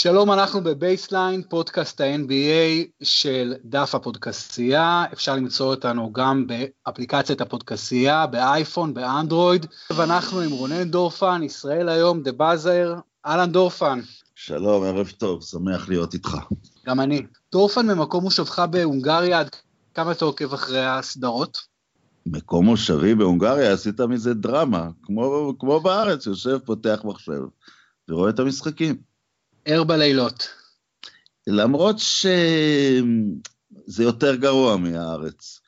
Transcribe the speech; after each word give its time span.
שלום, 0.00 0.32
אנחנו 0.32 0.60
בבייסליין, 0.60 1.42
פודקאסט 1.48 2.00
ה-NBA 2.00 2.88
של 3.02 3.54
דף 3.64 3.94
הפודקסייה. 3.94 5.04
אפשר 5.12 5.36
למצוא 5.36 5.66
אותנו 5.66 6.12
גם 6.12 6.46
באפליקציית 6.46 7.40
הפודקסייה, 7.40 8.26
באייפון, 8.26 8.94
באנדרואיד. 8.94 9.66
ואנחנו 9.96 10.40
עם 10.40 10.50
רונן 10.50 10.90
דורפן, 10.90 11.42
ישראל 11.42 11.88
היום, 11.88 12.22
The 12.22 12.32
Buzzer. 12.32 12.94
אהלן 13.26 13.52
דורפן. 13.52 14.00
שלום, 14.34 14.84
ערב 14.84 15.12
טוב, 15.18 15.42
שמח 15.42 15.88
להיות 15.88 16.14
איתך. 16.14 16.36
גם 16.86 17.00
אני. 17.00 17.22
דורפן 17.52 17.86
ממקום 17.86 18.24
מושבך 18.24 18.58
בהונגריה, 18.58 19.40
עד 19.40 19.50
כמה 19.94 20.12
אתה 20.12 20.24
עוקב 20.24 20.52
אחרי 20.52 20.86
הסדרות? 20.86 21.58
מקום 22.26 22.64
מושבי 22.64 23.14
בהונגריה, 23.14 23.72
עשית 23.72 24.00
מזה 24.00 24.34
דרמה, 24.34 24.88
כמו, 25.02 25.54
כמו 25.58 25.80
בארץ, 25.80 26.26
יושב, 26.26 26.58
פותח 26.58 27.00
מחשב 27.04 27.40
ורואה 28.08 28.30
את 28.30 28.38
המשחקים. 28.38 29.07
ער 29.68 29.84
בלילות. 29.84 30.48
למרות 31.46 31.96
שזה 31.98 32.32
יותר 34.02 34.34
גרוע 34.34 34.76
מהארץ. 34.76 35.60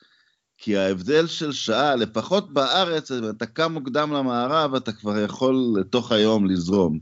כי 0.57 0.77
ההבדל 0.77 1.27
של 1.27 1.51
שעה, 1.51 1.95
לפחות 1.95 2.53
בארץ, 2.53 3.11
אתה 3.11 3.45
קם 3.45 3.73
מוקדם 3.73 4.13
למערב, 4.13 4.75
אתה 4.75 4.91
כבר 4.91 5.19
יכול 5.19 5.55
לתוך 5.79 6.11
היום 6.11 6.49
לזרום. 6.49 6.99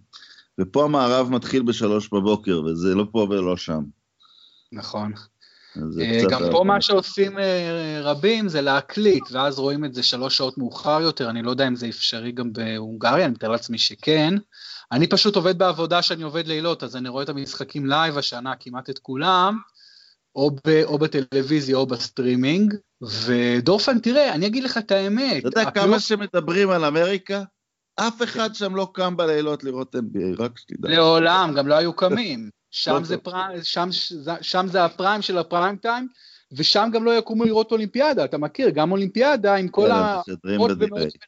ופה 0.60 0.84
המערב 0.84 1.30
מתחיל 1.30 1.64
בשלוש 1.64 2.10
בבוקר, 2.14 2.62
וזה 2.62 2.96
לא 2.96 3.06
פה 3.12 3.28
ולא 3.30 3.58
שם. 3.58 3.82
נכון. 4.72 5.14
גם 6.30 6.42
פה 6.52 6.64
מה 6.64 6.82
שעושים 6.82 7.40
אה, 7.40 8.00
רבים 8.02 8.50
זה 8.50 8.62
להקליט, 8.62 9.24
ואז 9.32 9.60
רואים 9.60 9.86
את 9.86 9.94
זה 9.94 10.04
שלוש 10.04 10.38
שעות 10.38 10.58
מאוחר 10.58 11.02
יותר, 11.02 11.30
אני 11.30 11.42
לא 11.42 11.52
יודע 11.52 11.68
אם 11.68 11.76
זה 11.76 11.90
אפשרי 11.90 12.32
גם 12.32 12.54
בהונגריה, 12.54 13.26
אני 13.26 13.34
מתאר 13.34 13.50
לעצמי 13.50 13.78
שכן. 13.78 14.34
אני 14.92 15.08
פשוט 15.08 15.36
עובד 15.36 15.58
בעבודה 15.58 16.02
שאני 16.02 16.24
עובד 16.24 16.48
לילות, 16.48 16.84
אז 16.84 16.96
אני 16.96 17.10
רואה 17.10 17.24
את 17.24 17.30
המשחקים 17.30 17.86
live 17.86 18.18
השנה, 18.18 18.54
כמעט 18.60 18.90
את 18.90 19.00
כולם, 19.00 19.58
או, 20.36 20.52
ב, 20.52 20.84
או 20.84 20.98
בטלוויזיה 20.98 21.78
או 21.78 21.86
בסטרימינג, 21.86 22.76
ודורפן, 23.02 24.00
תראה, 24.00 24.34
אני 24.34 24.48
אגיד 24.48 24.64
לך 24.64 24.78
את 24.78 24.92
האמת. 24.92 25.38
אתה 25.38 25.48
יודע 25.48 25.72
כמה 25.72 26.00
שמדברים 26.00 26.70
על 26.70 26.86
אמריקה? 26.86 27.44
אף 27.96 28.24
אחד 28.24 28.56
שם 28.56 28.76
לא 28.76 28.92
קם 28.94 29.18
בלילות 29.18 29.64
לראות 29.64 29.96
NBA, 29.96 30.42
רק 30.42 30.58
שתדע. 30.58 30.90
לעולם, 30.90 31.54
גם 31.56 31.68
לא 31.68 31.76
היו 31.76 31.94
קמים. 31.94 32.50
שם 32.72 33.04
זה, 33.04 33.18
prime, 33.18 33.64
שם, 33.64 33.90
שם 34.42 34.68
זה 34.68 34.86
ה 34.86 34.92
prime 34.92 35.22
של 35.22 35.38
ה 35.38 35.44
prime 35.44 35.76
time, 35.76 36.08
ושם 36.52 36.90
גם 36.94 37.04
לא 37.04 37.12
יקומו 37.12 37.44
לראות 37.44 37.72
אולימפיאדה, 37.72 38.26
אתה 38.26 38.38
מכיר, 38.38 38.70
גם 38.70 38.92
אולימפיאדה 38.92 39.56
עם 39.56 39.68
כל 39.68 39.92
העוד 39.92 40.28
ומאות 40.44 40.72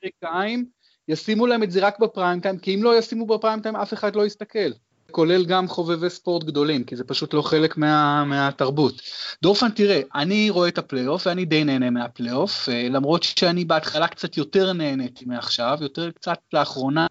אמריקאים, 0.04 0.66
ישימו 1.12 1.48
להם 1.48 1.64
את 1.64 1.72
זה 1.72 1.80
רק 1.88 2.00
ב 2.00 2.06
prime 2.06 2.39
time, 2.39 2.58
כי 2.58 2.76
אם 2.76 2.84
לא 2.84 2.98
ישימו 2.98 3.26
ב 3.25 3.31
prime 3.31 3.59
time 3.59 3.75
אף 3.76 3.94
אחד 3.94 4.16
לא 4.16 4.26
יסתכל. 4.26 4.72
כולל 5.12 5.45
גם 5.45 5.67
חובבי 5.67 6.09
ספורט 6.09 6.44
גדולים, 6.44 6.84
כי 6.84 6.95
זה 6.95 7.04
פשוט 7.04 7.34
לא 7.34 7.42
חלק 7.42 7.78
מה, 7.78 8.23
מהתרבות. 8.26 9.02
דורפן, 9.42 9.70
תראה, 9.70 10.02
אני 10.16 10.50
רואה 10.50 10.67
את 10.67 10.78
הפלייאוף 10.78 11.28
ואני 11.28 11.45
די 11.45 11.64
נהנה 11.64 11.89
מהפלייאוף, 11.89 12.70
אה, 12.70 12.88
למרות 12.89 13.23
שאני 13.23 13.66
בהתחלה 13.66 14.08
קצת 14.08 14.38
יותר 14.38 14.73
נהניתי 14.73 15.26
מעכשיו, 15.26 15.78
יותר 15.82 16.12
קצת 16.12 16.38
לאחרונה, 16.54 17.08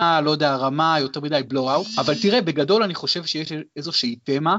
לא 0.00 0.30
יודע, 0.30 0.52
הרמה 0.52 0.96
יותר 1.00 1.20
מדי 1.20 1.40
blowout, 1.48 1.86
אבל 1.98 2.14
תראה, 2.22 2.40
בגדול 2.40 2.82
אני 2.82 2.94
חושב 2.94 3.24
שיש 3.24 3.52
איזושהי 3.76 4.16
תמה, 4.24 4.56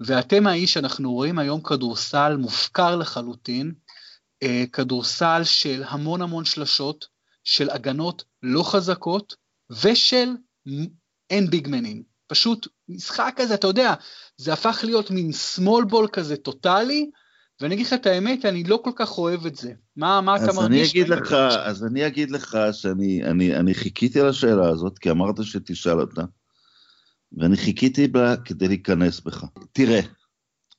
והתמה 0.00 0.50
היא 0.50 0.66
שאנחנו 0.66 1.12
רואים 1.12 1.38
היום 1.38 1.60
כדורסל 1.60 2.36
מופקר 2.36 2.96
לחלוטין, 2.96 3.72
אה, 4.42 4.64
כדורסל 4.72 5.40
של 5.44 5.82
המון 5.86 6.22
המון 6.22 6.44
שלשות, 6.44 7.06
של 7.44 7.70
הגנות 7.70 8.24
לא 8.42 8.62
חזקות 8.62 9.36
ושל 9.82 10.28
אין 11.30 11.50
ביגמנים. 11.50 12.02
פשוט 12.26 12.68
משחק 12.88 13.34
כזה, 13.36 13.54
אתה 13.54 13.66
יודע, 13.66 13.94
זה 14.36 14.52
הפך 14.52 14.80
להיות 14.84 15.10
מין 15.10 15.30
small 15.30 15.92
ball 15.92 16.08
כזה 16.12 16.36
טוטאלי, 16.36 17.10
ואני 17.60 17.74
אגיד 17.74 17.86
לך 17.86 17.92
את 17.92 18.06
האמת, 18.06 18.44
אני 18.44 18.64
לא 18.64 18.80
כל 18.84 18.90
כך 18.96 19.18
אוהב 19.18 19.46
את 19.46 19.56
זה. 19.56 19.72
מה, 19.96 20.20
מה 20.20 20.36
אתה 20.36 20.52
מרגיש? 20.52 20.96
אני 20.96 21.04
לך, 21.04 21.32
אז 21.32 21.84
אני 21.84 22.06
אגיד 22.06 22.30
לך 22.30 22.58
שאני 22.72 23.24
אני, 23.24 23.56
אני 23.56 23.74
חיכיתי 23.74 24.20
לשאלה 24.20 24.68
הזאת, 24.68 24.98
כי 24.98 25.10
אמרת 25.10 25.34
שתשאל 25.42 26.00
אותה, 26.00 26.22
ואני 27.32 27.56
חיכיתי 27.56 28.08
בה 28.08 28.36
כדי 28.36 28.68
להיכנס 28.68 29.20
בך. 29.20 29.44
תראה, 29.72 30.00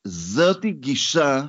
זאתי 0.03 0.71
גישה 0.71 1.45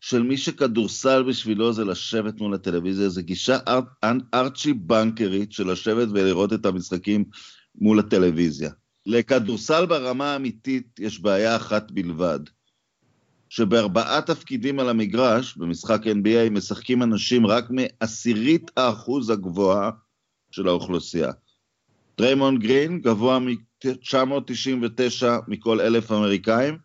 של 0.00 0.22
מי 0.22 0.36
שכדורסל 0.36 1.22
בשבילו 1.22 1.72
זה 1.72 1.84
לשבת 1.84 2.40
מול 2.40 2.54
הטלוויזיה, 2.54 3.08
זה 3.08 3.22
גישה 3.22 3.58
אר, 3.68 3.80
ארצ'י 4.34 4.72
בנקרית 4.72 5.52
של 5.52 5.70
לשבת 5.70 6.08
ולראות 6.12 6.52
את 6.52 6.66
המשחקים 6.66 7.24
מול 7.74 7.98
הטלוויזיה. 7.98 8.70
לכדורסל 9.06 9.86
ברמה 9.86 10.32
האמיתית 10.32 11.00
יש 11.00 11.20
בעיה 11.20 11.56
אחת 11.56 11.90
בלבד, 11.90 12.40
שבארבעה 13.48 14.22
תפקידים 14.22 14.80
על 14.80 14.88
המגרש, 14.88 15.56
במשחק 15.56 16.00
NBA, 16.06 16.50
משחקים 16.50 17.02
אנשים 17.02 17.46
רק 17.46 17.64
מעשירית 17.70 18.70
האחוז 18.76 19.30
הגבוהה 19.30 19.90
של 20.50 20.68
האוכלוסייה. 20.68 21.32
דריימונד 22.14 22.58
גרין 22.58 23.00
גבוה 23.00 23.38
מ-999 23.38 25.24
מכל 25.48 25.80
אלף 25.80 26.12
אמריקאים, 26.12 26.78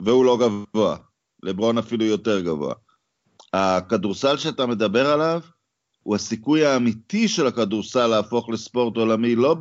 והוא 0.00 0.24
לא 0.24 0.38
גבוה. 0.38 0.96
לברון 1.42 1.78
אפילו 1.78 2.04
יותר 2.04 2.40
גבוה. 2.40 2.74
הכדורסל 3.52 4.36
שאתה 4.36 4.66
מדבר 4.66 5.06
עליו, 5.06 5.40
הוא 6.02 6.14
הסיכוי 6.14 6.66
האמיתי 6.66 7.28
של 7.28 7.46
הכדורסל 7.46 8.06
להפוך 8.06 8.48
לספורט 8.48 8.96
עולמי, 8.96 9.34
לא 9.34 9.56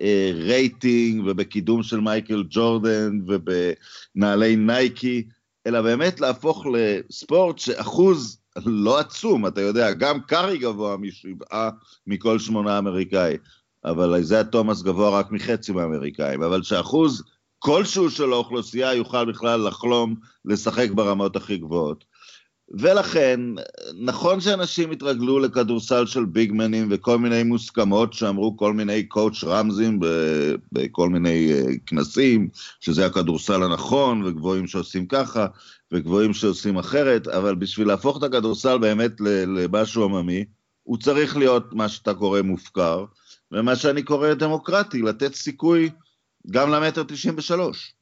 ברייטינג 0.00 1.22
ובקידום 1.26 1.82
של 1.82 2.00
מייקל 2.00 2.44
ג'ורדן 2.48 3.20
ובנעלי 3.26 4.56
נייקי, 4.56 5.28
אלא 5.66 5.82
באמת 5.82 6.20
להפוך 6.20 6.66
לספורט 6.72 7.58
שאחוז 7.58 8.38
לא 8.66 8.98
עצום, 8.98 9.46
אתה 9.46 9.60
יודע, 9.60 9.92
גם 9.92 10.20
קארי 10.20 10.58
גבוה 10.58 10.96
משבעה 10.96 11.70
מכל 12.06 12.38
שמונה 12.38 12.78
אמריקאי, 12.78 13.36
אבל 13.84 14.14
איזיה 14.14 14.44
תומאס 14.44 14.82
גבוה 14.82 15.18
רק 15.18 15.30
מחצי 15.30 15.72
מהאמריקאים, 15.72 16.42
אבל 16.42 16.62
שאחוז 16.62 17.22
כלשהו 17.64 18.10
של 18.10 18.32
האוכלוסייה 18.32 18.94
יוכל 18.94 19.24
בכלל 19.24 19.68
לחלום 19.68 20.14
לשחק 20.44 20.90
ברמות 20.90 21.36
הכי 21.36 21.56
גבוהות. 21.56 22.04
ולכן, 22.70 23.40
נכון 24.00 24.40
שאנשים 24.40 24.90
התרגלו 24.90 25.38
לכדורסל 25.38 26.06
של 26.06 26.24
ביגמנים 26.24 26.88
וכל 26.90 27.18
מיני 27.18 27.42
מוסכמות 27.42 28.12
שאמרו 28.12 28.56
כל 28.56 28.72
מיני 28.72 29.02
קואוצ' 29.02 29.44
רמזים 29.44 30.00
בכל 30.72 31.08
מיני 31.08 31.52
אה, 31.52 31.62
כנסים, 31.86 32.48
שזה 32.80 33.06
הכדורסל 33.06 33.62
הנכון, 33.62 34.22
וגבוהים 34.24 34.66
שעושים 34.66 35.06
ככה, 35.06 35.46
וגבוהים 35.92 36.34
שעושים 36.34 36.78
אחרת, 36.78 37.28
אבל 37.28 37.54
בשביל 37.54 37.88
להפוך 37.88 38.18
את 38.18 38.22
הכדורסל 38.22 38.78
באמת 38.78 39.12
למשהו 39.46 40.04
עממי, 40.04 40.44
הוא 40.82 40.98
צריך 40.98 41.36
להיות 41.36 41.72
מה 41.72 41.88
שאתה 41.88 42.14
קורא 42.14 42.42
מופקר, 42.42 43.04
ומה 43.52 43.76
שאני 43.76 44.02
קורא 44.02 44.34
דמוקרטי, 44.34 45.02
לתת 45.02 45.34
סיכוי 45.34 45.90
גם 46.50 46.70
למטר 46.70 47.02
תשעים 47.02 47.34
ושלוש. 47.38 47.94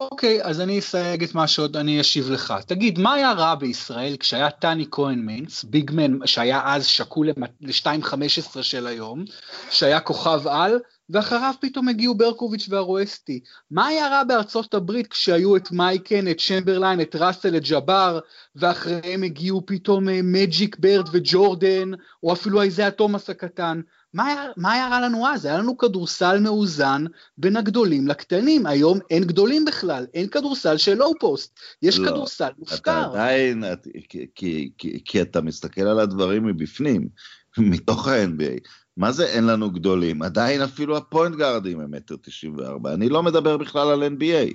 אוקיי, 0.00 0.44
אז 0.44 0.60
אני 0.60 0.78
אסייג 0.78 1.22
את 1.22 1.34
מה 1.34 1.46
שעוד 1.46 1.76
אני 1.76 2.00
אשיב 2.00 2.30
לך. 2.30 2.54
תגיד, 2.66 2.98
מה 2.98 3.14
היה 3.14 3.32
רע 3.32 3.54
בישראל 3.54 4.16
כשהיה 4.20 4.50
תני 4.50 4.86
כהן 4.90 5.18
מינץ, 5.18 5.64
big 5.64 5.91
man, 5.91 6.26
שהיה 6.26 6.62
אז 6.64 6.86
שקול 6.86 7.28
ל-2.15 7.60 8.62
של 8.62 8.86
היום, 8.86 9.24
שהיה 9.70 10.00
כוכב 10.00 10.46
על, 10.46 10.78
ואחריו 11.10 11.54
פתאום 11.60 11.88
הגיעו 11.88 12.14
ברקוביץ' 12.14 12.66
וארואסטי. 12.68 13.40
מה 13.70 13.86
היה 13.86 14.08
רע 14.08 14.24
בארצות 14.24 14.74
הברית 14.74 15.06
כשהיו 15.06 15.56
את 15.56 15.70
מייקן, 15.72 16.28
את 16.28 16.40
צ'מברליין, 16.40 17.00
את 17.00 17.16
ראסל, 17.16 17.56
את 17.56 17.62
ג'אבר, 17.62 18.18
ואחריהם 18.56 19.22
הגיעו 19.22 19.62
פתאום 19.66 20.08
אה, 20.08 20.20
מג'יק 20.22 20.76
ברד 20.78 21.08
וג'ורדן, 21.12 21.90
או 22.22 22.32
אפילו 22.32 22.62
איזיה 22.62 22.90
תומאס 22.90 23.30
הקטן? 23.30 23.80
מה 24.18 24.26
היה, 24.26 24.44
מה 24.56 24.72
היה 24.72 24.88
רע 24.88 25.00
לנו 25.00 25.26
אז? 25.26 25.44
היה 25.44 25.58
לנו 25.58 25.78
כדורסל 25.78 26.40
מאוזן 26.40 27.04
בין 27.38 27.56
הגדולים 27.56 28.08
לקטנים, 28.08 28.66
היום 28.66 28.98
אין 29.10 29.24
גדולים 29.24 29.64
בכלל, 29.64 30.06
אין 30.14 30.28
כדורסל 30.28 30.76
של 30.76 30.94
low 30.94 31.12
post, 31.20 31.58
יש 31.82 31.98
לא, 31.98 32.10
כדורסל 32.10 32.48
מופקר. 32.58 32.76
אתה 32.76 33.04
עדיין, 33.04 33.64
את, 33.72 33.86
כי, 34.08 34.26
כי, 34.34 34.70
כי, 34.78 35.00
כי 35.04 35.22
אתה 35.22 35.40
מסתכל 35.40 35.80
על 35.80 36.00
הדברים 36.00 36.46
מבפנים, 36.46 37.08
מתוך 37.58 38.08
ה-NBA. 38.08 38.68
מה 38.96 39.12
זה 39.12 39.26
אין 39.26 39.46
לנו 39.46 39.70
גדולים? 39.70 40.22
עדיין 40.22 40.62
אפילו 40.62 40.96
הפוינט 40.96 41.36
גארדים 41.36 41.80
הם 41.80 41.90
מטר 41.90 42.14
תשעים 42.22 42.56
וארבע. 42.56 42.94
אני 42.94 43.08
לא 43.08 43.22
מדבר 43.22 43.56
בכלל 43.56 43.88
על 43.88 44.02
NBA, 44.02 44.54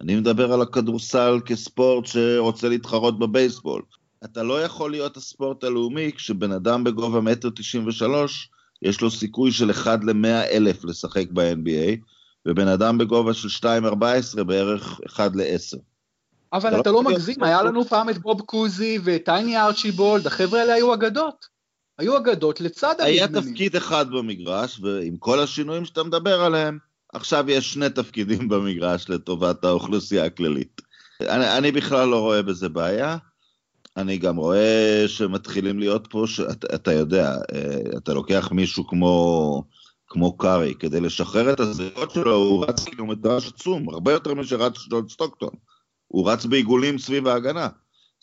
אני 0.00 0.16
מדבר 0.16 0.52
על 0.52 0.62
הכדורסל 0.62 1.40
כספורט 1.46 2.06
שרוצה 2.06 2.68
להתחרות 2.68 3.18
בבייסבול. 3.18 3.82
אתה 4.24 4.42
לא 4.42 4.62
יכול 4.62 4.90
להיות 4.90 5.16
הספורט 5.16 5.64
הלאומי 5.64 6.12
כשבן 6.12 6.52
אדם 6.52 6.84
בגובה 6.84 7.20
מטר 7.20 7.50
תשעים 7.56 7.86
ושלוש, 7.86 8.50
יש 8.82 9.00
לו 9.00 9.10
סיכוי 9.10 9.52
של 9.52 9.70
1 9.70 10.04
ל-100 10.04 10.50
אלף 10.50 10.84
לשחק 10.84 11.26
ב-NBA, 11.32 11.96
ובן 12.46 12.68
אדם 12.68 12.98
בגובה 12.98 13.34
של 13.34 13.68
2.14 13.82 14.42
בערך 14.44 15.00
1 15.06 15.30
ל-10. 15.34 15.78
אבל 16.52 16.80
אתה 16.80 16.90
לא, 16.90 16.96
לא 16.96 17.10
מגזים, 17.10 17.42
היה 17.42 17.62
לנו 17.62 17.84
פעם 17.84 18.10
את 18.10 18.18
בוב 18.18 18.40
קוזי 18.40 18.98
וטייני 19.04 19.60
ארצ'יבולד, 19.60 20.26
החבר'ה 20.26 20.60
האלה 20.60 20.74
היו 20.74 20.94
אגדות. 20.94 21.46
היו 21.98 22.16
אגדות 22.16 22.60
לצד 22.60 22.94
היה 22.98 23.28
תפקיד 23.28 23.76
אחד 23.76 24.10
במגרש, 24.10 24.80
ועם 24.80 25.16
כל 25.16 25.40
השינויים 25.40 25.84
שאתה 25.84 26.02
מדבר 26.02 26.40
עליהם, 26.40 26.78
עכשיו 27.12 27.50
יש 27.50 27.72
שני 27.72 27.90
תפקידים 27.90 28.48
במגרש 28.48 29.08
לטובת 29.08 29.64
האוכלוסייה 29.64 30.24
הכללית. 30.24 30.80
אני, 31.20 31.58
אני 31.58 31.72
בכלל 31.72 32.08
לא 32.08 32.20
רואה 32.20 32.42
בזה 32.42 32.68
בעיה. 32.68 33.16
אני 33.96 34.18
גם 34.18 34.36
רואה 34.36 35.04
שמתחילים 35.06 35.78
להיות 35.78 36.06
פה, 36.10 36.24
שאתה 36.26 36.74
אתה 36.74 36.92
יודע, 36.92 37.36
אה, 37.54 37.80
אתה 37.96 38.14
לוקח 38.14 38.48
מישהו 38.52 38.86
כמו, 38.86 39.64
כמו 40.08 40.36
קארי, 40.36 40.74
כדי 40.78 41.00
לשחרר 41.00 41.52
את 41.52 41.60
הזהות 41.60 42.10
שלו, 42.10 42.34
הוא 42.34 42.64
רץ 42.68 42.84
קילומטראז' 42.84 43.46
עצום, 43.46 43.88
הרבה 43.88 44.12
יותר 44.12 44.34
משרץ 44.34 44.74
ג'ון 44.90 45.08
סטוקטון. 45.08 45.50
הוא 46.08 46.30
רץ 46.30 46.44
בעיגולים 46.46 46.98
סביב 46.98 47.26
ההגנה. 47.26 47.68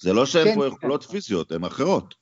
זה 0.01 0.13
לא 0.13 0.25
שאין 0.25 0.47
כן, 0.47 0.55
פה 0.55 0.69
כן. 0.69 0.75
יכולות 0.75 1.05
כן. 1.05 1.11
פיזיות, 1.11 1.51
הן 1.51 1.63
אחרות. 1.63 2.15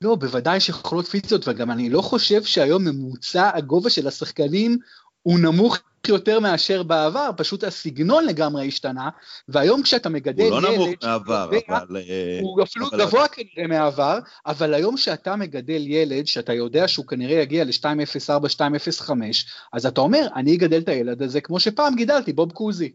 לא, 0.00 0.14
בוודאי 0.14 0.60
שיכולות 0.60 1.06
פיזיות, 1.06 1.48
וגם 1.48 1.70
אני 1.70 1.90
לא 1.90 2.02
חושב 2.02 2.42
שהיום 2.42 2.84
ממוצע 2.84 3.50
הגובה 3.54 3.90
של 3.90 4.08
השחקנים 4.08 4.78
הוא 5.22 5.38
נמוך 5.38 5.78
יותר 6.08 6.40
מאשר 6.40 6.82
בעבר, 6.82 7.30
פשוט 7.36 7.64
הסגנון 7.64 8.26
לגמרי 8.26 8.68
השתנה, 8.68 9.08
והיום 9.48 9.82
כשאתה 9.82 10.08
מגדל 10.08 10.42
ילד... 10.42 10.52
הוא 10.52 10.62
לא 10.62 10.72
נמוך 10.74 10.88
מהעבר, 11.02 11.50
אבל... 11.68 11.96
אה, 11.96 12.38
הוא 12.42 12.62
אפילו 12.62 12.86
אבל... 12.88 12.98
גבוה 12.98 13.28
כנראה 13.28 13.68
מהעבר, 13.68 14.18
אבל 14.46 14.74
היום 14.74 14.96
כשאתה 14.96 15.36
מגדל 15.36 15.82
ילד, 15.86 16.26
שאתה 16.26 16.52
יודע 16.52 16.88
שהוא 16.88 17.06
כנראה 17.06 17.40
יגיע 17.40 17.64
ל-204, 17.64 18.40
205, 18.60 19.46
אז 19.72 19.86
אתה 19.86 20.00
אומר, 20.00 20.26
אני 20.36 20.56
אגדל 20.56 20.78
את 20.78 20.88
הילד 20.88 21.22
הזה 21.22 21.40
כמו 21.40 21.60
שפעם 21.60 21.96
גידלתי, 21.96 22.32
בוב 22.32 22.52
קוזי. 22.52 22.92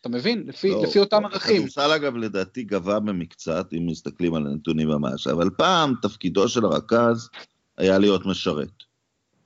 אתה 0.00 0.08
מבין? 0.08 0.44
לפי, 0.46 0.70
לא, 0.70 0.82
לפי 0.82 0.98
אותם 0.98 1.24
ערכים. 1.24 1.56
הכדורסל 1.56 1.92
אגב 1.92 2.16
לדעתי 2.16 2.62
גבה 2.62 3.00
במקצת, 3.00 3.66
אם 3.72 3.86
מסתכלים 3.86 4.34
על 4.34 4.46
הנתונים 4.46 4.88
ממש, 4.88 5.26
אבל 5.26 5.50
פעם 5.56 5.94
תפקידו 6.02 6.48
של 6.48 6.64
הרכז 6.64 7.28
היה 7.78 7.98
להיות 7.98 8.26
משרת. 8.26 8.87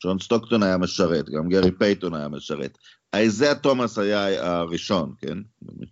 ג'ון 0.05 0.19
סטוקטון 0.19 0.63
היה 0.63 0.79
משרת, 0.79 1.31
גם 1.31 1.49
גרי 1.49 1.71
פייטון 1.71 2.15
היה 2.15 2.29
משרת. 2.29 2.79
איזאה 3.15 3.55
תומאס 3.55 3.99
היה 3.99 4.51
הראשון, 4.57 5.13
כן? 5.19 5.39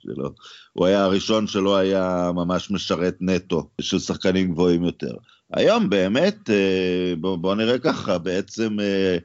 לא. 0.04 0.30
הוא 0.72 0.86
היה 0.86 1.04
הראשון 1.04 1.46
שלא 1.46 1.76
היה 1.76 2.30
ממש 2.34 2.70
משרת 2.70 3.16
נטו, 3.20 3.70
של 3.80 3.98
שחקנים 3.98 4.52
גבוהים 4.52 4.84
יותר. 4.84 5.14
היום 5.52 5.88
באמת, 5.88 6.50
אה, 6.50 7.14
בואו 7.20 7.38
בוא 7.38 7.54
נראה 7.54 7.78
ככה, 7.78 8.18
בעצם 8.18 8.80
אה, 8.80 9.16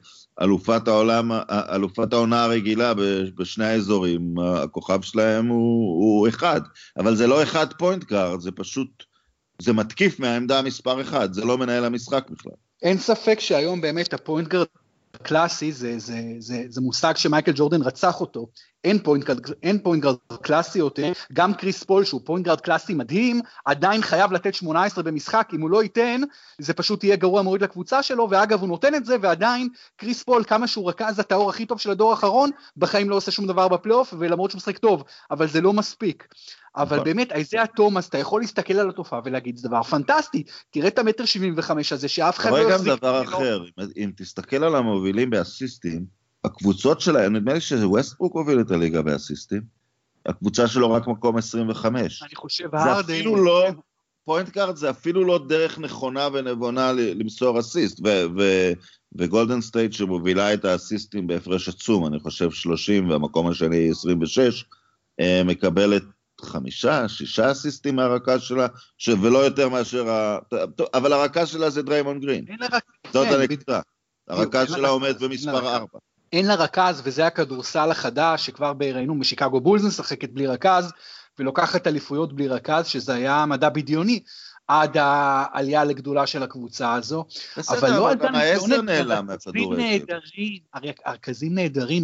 אלופת 0.42 0.88
העולם, 0.88 1.32
אלופת 1.50 2.14
העונה 2.14 2.44
הרגילה 2.44 2.94
בשני 3.36 3.66
האזורים, 3.66 4.36
הכוכב 4.40 5.02
שלהם 5.02 5.48
הוא, 5.48 6.04
הוא 6.04 6.28
אחד, 6.28 6.62
אבל 6.98 7.16
זה 7.16 7.28
לא 7.28 7.44
אחד 7.44 7.74
point 7.74 8.04
guard, 8.04 8.40
זה 8.40 8.52
פשוט, 8.52 9.04
זה 9.62 9.74
מתקיף 9.74 10.20
מהעמדה 10.20 10.62
מספר 10.62 11.02
אחד, 11.02 11.34
זה 11.34 11.46
לא 11.46 11.58
מנהל 11.58 11.86
המשחק 11.86 12.30
בכלל. 12.30 12.65
אין 12.86 12.98
ספק 12.98 13.40
שהיום 13.40 13.82
באמת 13.82 14.14
ה 14.14 14.20
point 14.20 14.48
guard 14.48 14.68
קלאסי 15.24 15.72
זה, 15.72 16.00
זה, 16.00 16.22
זה, 16.40 16.64
זה 16.68 16.82
מושג 16.82 17.14
שמייקל 17.16 17.52
ג'ורדן 17.56 17.82
רצח 17.82 18.22
אותו. 18.22 18.48
אין 18.84 19.00
point 19.84 20.04
guard 20.04 20.18
קלאסי 20.42 20.80
יותר, 20.80 21.12
גם 21.34 21.54
קריס 21.54 21.84
פול 21.84 22.04
שהוא 22.04 22.22
point 22.26 22.46
guard 22.46 22.62
קלאסי 22.62 22.94
מדהים, 22.94 23.42
עדיין 23.66 24.02
חייב 24.02 24.32
לתת 24.32 24.54
18 24.54 25.04
במשחק, 25.04 25.50
אם 25.54 25.62
הוא 25.62 25.70
לא 25.70 25.84
ייתן, 25.84 26.22
זה 26.58 26.74
פשוט 26.74 27.04
יהיה 27.04 27.16
גרוע 27.16 27.42
מוריד 27.42 27.62
לקבוצה 27.62 28.04
שלו, 28.04 28.28
ואגב 28.32 28.60
הוא 28.60 28.68
נותן 28.68 28.96
את 28.96 29.06
זה, 29.06 29.16
ועדיין 29.22 29.70
קריס 29.98 30.24
פול, 30.24 30.44
כמה 30.44 30.68
שהוא 30.68 30.90
רכז 30.90 31.20
הטהור 31.20 31.50
הכי 31.50 31.66
טוב 31.66 31.80
של 31.80 31.92
הדור 31.92 32.12
האחרון, 32.12 32.50
בחיים 32.78 33.10
לא 33.10 33.16
עושה 33.16 33.32
שום 33.32 33.48
דבר 33.48 33.68
בפלייאוף, 33.68 34.14
ולמרות 34.20 34.52
שהוא 34.52 34.58
משחק 34.58 34.78
טוב, 34.78 35.04
אבל 35.32 35.48
זה 35.48 35.62
לא 35.62 35.74
מספיק. 35.74 36.28
אבל 36.78 36.96
נכון. 36.96 37.04
באמת, 37.04 37.32
איזיה 37.32 37.68
תומאס, 37.68 38.10
אתה 38.10 38.18
יכול 38.18 38.42
להסתכל 38.42 38.74
על 38.74 38.90
התופעה 38.90 39.20
ולהגיד, 39.26 39.58
זה 39.58 39.68
דבר 39.68 39.84
פנטסטי, 39.84 40.44
תראה 40.70 40.88
את 40.88 41.00
המטר 41.00 41.26
75 41.26 41.94
הזה, 41.94 42.08
שאף 42.08 42.40
אחד 42.40 42.52
לא 42.52 42.58
יחזיק... 42.58 42.88
רואה 42.88 42.96
גם 42.96 42.98
דבר 42.98 43.24
אחר, 43.24 43.64
אם 43.98 44.12
תסתכל 44.18 44.64
על 44.64 44.76
המובילים 44.76 45.30
באסיסטים, 45.30 46.06
הקבוצות 46.44 47.02
שלהם, 47.02 47.36
נדמה 47.36 47.54
לי 47.54 47.62
שווסטברוק 47.62 48.34
הוביל 48.36 48.62
את 48.62 48.72
הליגה 48.72 49.02
באסיסטים, 49.02 49.62
הקבוצה 50.26 50.68
שלו 50.68 50.92
רק 50.92 51.08
מקום 51.08 51.38
25. 51.38 52.24
אני 52.24 52.36
חושב 52.36 52.76
הרדן... 52.76 53.08
זה 53.08 53.14
אפילו 53.14 53.44
לא, 53.46 53.72
point 54.26 54.50
guard 54.50 54.76
זה 54.76 54.90
אפילו 54.90 55.26
לא 55.26 55.46
דרך 55.48 55.80
נכונה 55.80 56.28
ונבונה 56.34 56.92
למסור 56.94 57.60
אסיסט, 57.60 58.00
וגולדן 59.18 59.62
סטייט 59.62 59.94
שמובילה 59.94 60.54
את 60.54 60.66
האסיסטים 60.66 61.28
בהפרש 61.28 61.70
עצום, 61.70 62.06
אני 62.06 62.20
חושב 62.20 62.52
30 62.52 63.10
והמקום 63.10 63.48
השני 63.48 63.90
26, 63.90 64.66
אה, 65.20 65.42
מקבלת 65.46 66.04
חמישה, 66.46 67.10
שישה 67.10 67.52
אסיסטים 67.52 67.96
מהרכז 67.96 68.42
שלה, 68.42 68.68
ש... 68.98 69.10
ולא 69.10 69.38
יותר 69.38 69.70
מאשר 69.70 70.10
ה... 70.10 70.40
טוב, 70.76 70.88
אבל 70.94 71.14
הרכז 71.14 71.48
שלה 71.48 71.70
זה 71.70 71.82
דריימון 71.82 72.20
גרין. 72.20 72.46
אין 72.50 72.60
לה 72.60 72.66
רכז. 72.66 72.80
זאת 73.14 73.28
כן, 73.28 73.34
הנקודה. 73.34 73.82
הרכז 74.28 74.68
שלה 74.72 74.88
עומד 74.88 75.24
במספר 75.24 75.76
ארבע. 75.76 76.00
אין 76.34 76.48
לה 76.48 76.56
רכז, 76.56 77.02
וזה 77.04 77.28
הכדורסל 77.28 77.92
החדש, 77.92 78.46
שכבר 78.46 78.74
ראינו 78.80 79.16
משיקגו 79.16 79.62
בולס 79.62 79.84
משחקת 79.84 80.30
בלי 80.30 80.48
רכז, 80.48 80.92
ולוקחת 81.40 81.88
אליפויות 81.88 82.34
בלי 82.34 82.48
רכז, 82.48 82.88
שזה 82.88 83.14
היה 83.14 83.46
מדע 83.46 83.70
בדיוני. 83.70 84.24
עד 84.68 84.98
העלייה 85.00 85.84
לגדולה 85.84 86.28
של 86.28 86.44
הקבוצה 86.44 86.94
הזו. 86.94 87.26
בסדר, 87.58 87.78
אבל 87.78 87.90
לא 87.92 88.14
גם 88.14 88.36
העשר 88.36 88.82
נעלם 88.82 89.26
מהכדורגל. 89.26 89.78
נהדרים, 89.78 90.60
הרכזים 91.06 91.56
נהדרים, 91.56 92.04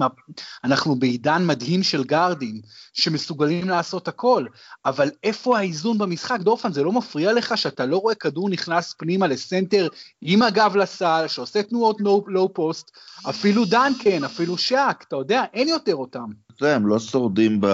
אנחנו 0.63 0.95
בעידן 0.95 1.45
מדהים 1.45 1.83
של 1.83 2.03
גארדים, 2.03 2.61
שמסוגלים 2.93 3.69
לעשות 3.69 4.07
הכל, 4.07 4.45
אבל 4.85 5.11
איפה 5.23 5.57
האיזון 5.57 5.97
במשחק? 5.97 6.39
דורפן, 6.39 6.73
זה 6.73 6.83
לא 6.83 6.91
מפריע 6.91 7.33
לך 7.33 7.57
שאתה 7.57 7.85
לא 7.85 7.97
רואה 7.97 8.15
כדור 8.15 8.49
נכנס 8.49 8.95
פנימה 8.97 9.27
לסנטר 9.27 9.87
עם 10.21 10.41
הגב 10.41 10.75
לסל, 10.75 11.25
שעושה 11.27 11.63
תנועות 11.63 11.97
לואו 12.27 12.53
פוסט, 12.53 12.91
אפילו 13.29 13.65
דנקן, 13.65 14.23
אפילו 14.23 14.57
שאק, 14.57 15.05
אתה 15.07 15.15
יודע, 15.15 15.43
אין 15.53 15.67
יותר 15.67 15.95
אותם. 15.95 16.25
זה, 16.61 16.75
הם 16.75 16.87
לא 16.87 16.99
שורדים 16.99 17.61
ב... 17.61 17.67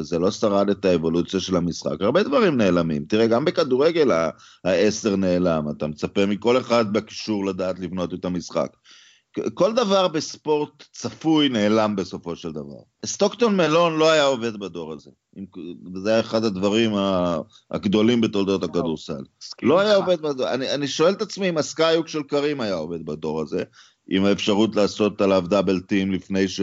זה 0.00 0.18
לא 0.18 0.30
שרד 0.30 0.70
את 0.70 0.84
האבולוציה 0.84 1.40
של 1.40 1.56
המשחק. 1.56 2.00
הרבה 2.00 2.22
דברים 2.22 2.56
נעלמים. 2.56 3.04
תראה, 3.04 3.26
גם 3.26 3.44
בכדורגל 3.44 4.10
העשר 4.64 5.16
נעלם, 5.16 5.64
אתה 5.76 5.86
מצפה 5.86 6.26
מכל 6.26 6.58
אחד 6.58 6.92
בקישור 6.92 7.46
לדעת 7.46 7.78
לבנות 7.78 8.14
את 8.14 8.24
המשחק. 8.24 8.68
כל 9.54 9.74
דבר 9.74 10.08
בספורט 10.08 10.84
צפוי 10.92 11.48
נעלם 11.48 11.96
בסופו 11.96 12.36
של 12.36 12.52
דבר. 12.52 12.80
סטוקטון 13.06 13.56
מלון 13.56 13.96
לא 13.96 14.10
היה 14.10 14.24
עובד 14.24 14.56
בדור 14.56 14.92
הזה. 14.92 15.10
זה 16.02 16.10
היה 16.10 16.20
אחד 16.20 16.44
הדברים 16.44 16.92
הגדולים 17.70 18.20
בתולדות 18.20 18.62
הכדורסל. 18.64 19.22
לא 19.62 19.80
היה 19.80 19.96
עובד 19.96 20.20
בדור, 20.20 20.54
אני, 20.54 20.74
אני 20.74 20.88
שואל 20.88 21.12
את 21.12 21.22
עצמי 21.22 21.48
אם 21.48 21.58
הסקאיוק 21.58 22.08
של 22.08 22.22
קרים 22.22 22.60
היה 22.60 22.74
עובד 22.74 23.04
בדור 23.04 23.40
הזה, 23.40 23.62
עם 24.08 24.24
האפשרות 24.24 24.76
לעשות 24.76 25.20
עליו 25.20 25.44
דאבל 25.48 25.80
טים 25.80 26.12
לפני 26.12 26.48
ש... 26.48 26.60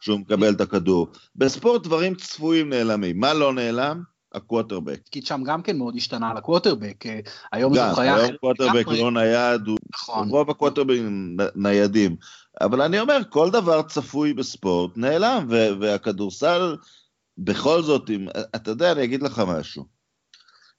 שהוא 0.00 0.20
מקבל 0.20 0.52
את 0.52 0.60
הכדור. 0.60 1.08
בספורט 1.36 1.82
דברים 1.82 2.14
צפויים 2.14 2.70
נעלמים. 2.70 3.20
מה 3.20 3.34
לא 3.34 3.52
נעלם? 3.52 4.02
הקווטרבק. 4.34 5.00
כי 5.10 5.22
שם 5.22 5.42
גם 5.44 5.62
כן 5.62 5.78
מאוד 5.78 5.96
השתנה 5.96 6.30
על 6.30 6.36
הקווטרבק. 6.36 7.04
היום 7.52 7.74
גם, 7.76 7.90
זוכיה... 7.90 8.16
היום 8.16 8.36
קווטרבק 8.40 8.86
לא 8.86 9.10
נייד, 9.10 9.60
נכון. 9.94 10.28
רוב 10.28 10.50
הקווטרבקים 10.50 11.36
ניידים. 11.54 12.16
אבל 12.60 12.82
אני 12.82 13.00
אומר, 13.00 13.18
כל 13.28 13.50
דבר 13.50 13.82
צפוי 13.82 14.32
בספורט 14.32 14.90
נעלם, 14.96 15.46
והכדורסל, 15.80 16.76
בכל 17.38 17.82
זאת, 17.82 18.10
אם, 18.10 18.28
אתה 18.56 18.70
יודע, 18.70 18.92
אני 18.92 19.04
אגיד 19.04 19.22
לך 19.22 19.42
משהו. 19.46 19.84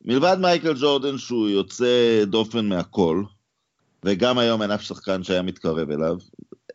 מלבד 0.06 0.38
מייקל 0.42 0.74
ג'ורדן 0.82 1.18
שהוא 1.18 1.50
יוצא 1.50 2.24
דופן 2.26 2.70
מהכל, 2.70 3.24
וגם 4.06 4.38
היום 4.38 4.62
אין 4.62 4.72
אף 4.72 4.82
שחקן 4.82 5.24
שהיה 5.24 5.42
מתקרב 5.42 5.92
אליו, 5.92 6.16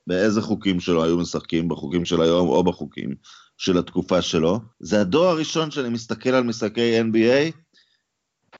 באיזה 0.06 0.42
חוקים 0.42 0.80
שלו 0.80 1.04
היו 1.04 1.18
משחקים, 1.18 1.68
בחוקים 1.68 2.04
של 2.04 2.22
היום 2.22 2.48
או 2.48 2.64
בחוקים 2.64 3.14
של 3.58 3.78
התקופה 3.78 4.22
שלו. 4.22 4.60
זה 4.80 5.00
הדור 5.00 5.26
הראשון 5.26 5.70
שאני 5.70 5.88
מסתכל 5.88 6.30
על 6.30 6.44
משחקי 6.44 7.00
NBA, 7.00 7.52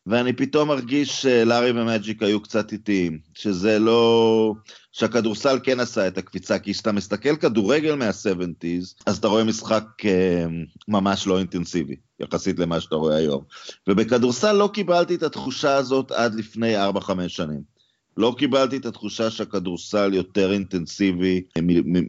ואני 0.06 0.32
פתאום 0.32 0.68
מרגיש 0.68 1.22
שלארי 1.22 1.70
ומג'יק 1.70 2.22
היו 2.22 2.40
קצת 2.40 2.72
איטיים, 2.72 3.18
שזה 3.34 3.78
לא... 3.78 4.54
שהכדורסל 4.92 5.58
כן 5.62 5.80
עשה 5.80 6.08
את 6.08 6.18
הקפיצה, 6.18 6.58
כי 6.58 6.72
כשאתה 6.72 6.92
מסתכל 6.92 7.36
כדורגל 7.36 7.94
מה-70's, 7.94 9.02
אז 9.06 9.18
אתה 9.18 9.28
רואה 9.28 9.44
משחק 9.44 9.84
אה, 10.04 10.46
ממש 10.88 11.26
לא 11.26 11.38
אינטנסיבי, 11.38 11.96
יחסית 12.20 12.58
למה 12.58 12.80
שאתה 12.80 12.94
רואה 12.96 13.16
היום. 13.16 13.42
ובכדורסל 13.86 14.52
לא 14.52 14.70
קיבלתי 14.72 15.14
את 15.14 15.22
התחושה 15.22 15.74
הזאת 15.74 16.12
עד 16.12 16.34
לפני 16.34 16.76
4-5 16.90 17.10
שנים. 17.28 17.75
לא 18.16 18.34
קיבלתי 18.38 18.76
את 18.76 18.86
התחושה 18.86 19.30
שהכדורסל 19.30 20.14
יותר 20.14 20.52
אינטנסיבי 20.52 21.42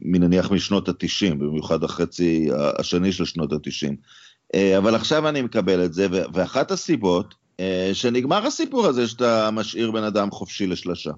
מנניח 0.02 0.50
משנות 0.50 0.88
התשעים, 0.88 1.38
במיוחד 1.38 1.84
החצי 1.84 2.48
השני 2.78 3.12
של 3.12 3.24
שנות 3.24 3.52
התשעים. 3.52 3.96
אה, 4.54 4.78
אבל 4.78 4.94
עכשיו 4.94 5.28
אני 5.28 5.42
מקבל 5.42 5.84
את 5.84 5.94
זה, 5.94 6.06
ואחת 6.34 6.70
הסיבות, 6.70 7.34
אה, 7.60 7.90
שנגמר 7.92 8.46
הסיפור 8.46 8.86
הזה 8.86 9.08
שאתה 9.08 9.50
משאיר 9.50 9.90
בן 9.90 10.04
אדם 10.04 10.30
חופשי 10.30 10.66
לשלושה. 10.66 11.10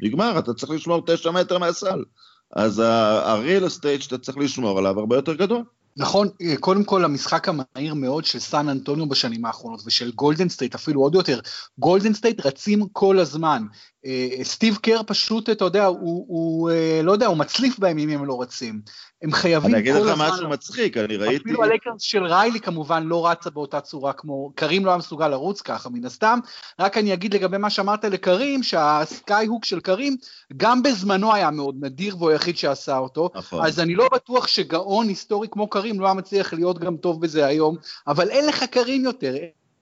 נגמר, 0.00 0.38
אתה 0.38 0.54
צריך 0.54 0.72
לשמור 0.72 1.02
תשע 1.06 1.30
מטר 1.30 1.58
מהסל. 1.58 2.04
אז 2.56 2.78
ה-real 2.78 3.66
estate 3.66 4.00
שאתה 4.02 4.18
צריך 4.18 4.38
לשמור 4.38 4.78
עליו 4.78 4.98
הרבה 4.98 5.16
יותר 5.16 5.34
גדול. 5.34 5.62
נכון, 5.96 6.28
אה, 6.42 6.56
קודם 6.56 6.84
כל 6.84 7.04
המשחק 7.04 7.48
המהיר 7.48 7.94
מאוד 7.94 8.24
של 8.24 8.38
סן 8.38 8.68
אנטוניו 8.68 9.08
בשנים 9.08 9.44
האחרונות 9.44 9.82
ושל 9.86 10.12
גולדן 10.12 10.48
סטייט 10.48 10.74
אפילו 10.74 11.00
עוד 11.00 11.14
יותר, 11.14 11.40
גולדן 11.78 12.14
סטייט 12.14 12.46
רצים 12.46 12.88
כל 12.92 13.18
הזמן, 13.18 13.62
אה, 13.62 13.68
סטיב 14.42 14.76
קר 14.76 15.00
פשוט, 15.06 15.50
אתה 15.50 15.64
יודע, 15.64 15.86
הוא, 15.86 16.24
הוא 16.28 16.70
אה, 16.70 17.00
לא 17.02 17.12
יודע, 17.12 17.26
הוא 17.26 17.36
מצליף 17.36 17.78
בהם 17.78 17.98
אם 17.98 18.08
הם 18.08 18.24
לא 18.24 18.42
רצים. 18.42 18.80
הם 19.22 19.32
חייבים 19.32 19.70
כל 19.70 19.76
הזמן... 19.76 19.92
אני 19.92 20.10
אגיד 20.12 20.12
לך 20.12 20.34
משהו 20.34 20.48
מצחיק, 20.48 20.96
אני 20.96 21.16
ראיתי... 21.16 21.36
אפילו 21.36 21.64
הלייקרס 21.64 22.02
של 22.02 22.24
ריילי 22.24 22.60
כמובן 22.60 23.02
לא 23.02 23.26
רצה 23.28 23.50
באותה 23.50 23.80
צורה 23.80 24.12
כמו... 24.12 24.52
קרים 24.54 24.84
לא 24.84 24.90
היה 24.90 24.98
מסוגל 24.98 25.28
לרוץ 25.28 25.60
ככה 25.60 25.88
מן 25.90 26.04
הסתם. 26.04 26.38
רק 26.78 26.96
אני 26.98 27.12
אגיד 27.14 27.34
לגבי 27.34 27.58
מה 27.58 27.70
שאמרת 27.70 28.04
לקרים, 28.04 28.62
שה 28.62 29.04
sky 29.04 29.46
hook 29.46 29.64
של 29.64 29.80
קרים, 29.80 30.16
גם 30.56 30.82
בזמנו 30.82 31.34
היה 31.34 31.50
מאוד 31.50 31.74
נדיר 31.80 32.16
והוא 32.16 32.30
היחיד 32.30 32.56
שעשה 32.56 32.98
אותו. 32.98 33.30
נכון. 33.34 33.66
אז 33.66 33.80
אני 33.80 33.94
לא 33.94 34.08
בטוח 34.12 34.46
שגאון 34.46 35.08
היסטורי 35.08 35.48
כמו 35.50 35.68
קרים 35.68 36.00
לא 36.00 36.06
היה 36.06 36.14
מצליח 36.14 36.52
להיות 36.52 36.78
גם 36.78 36.96
טוב 36.96 37.20
בזה 37.20 37.46
היום, 37.46 37.76
אבל 38.06 38.30
אין 38.30 38.46
לך 38.46 38.64
קרים 38.64 39.04
יותר. 39.04 39.34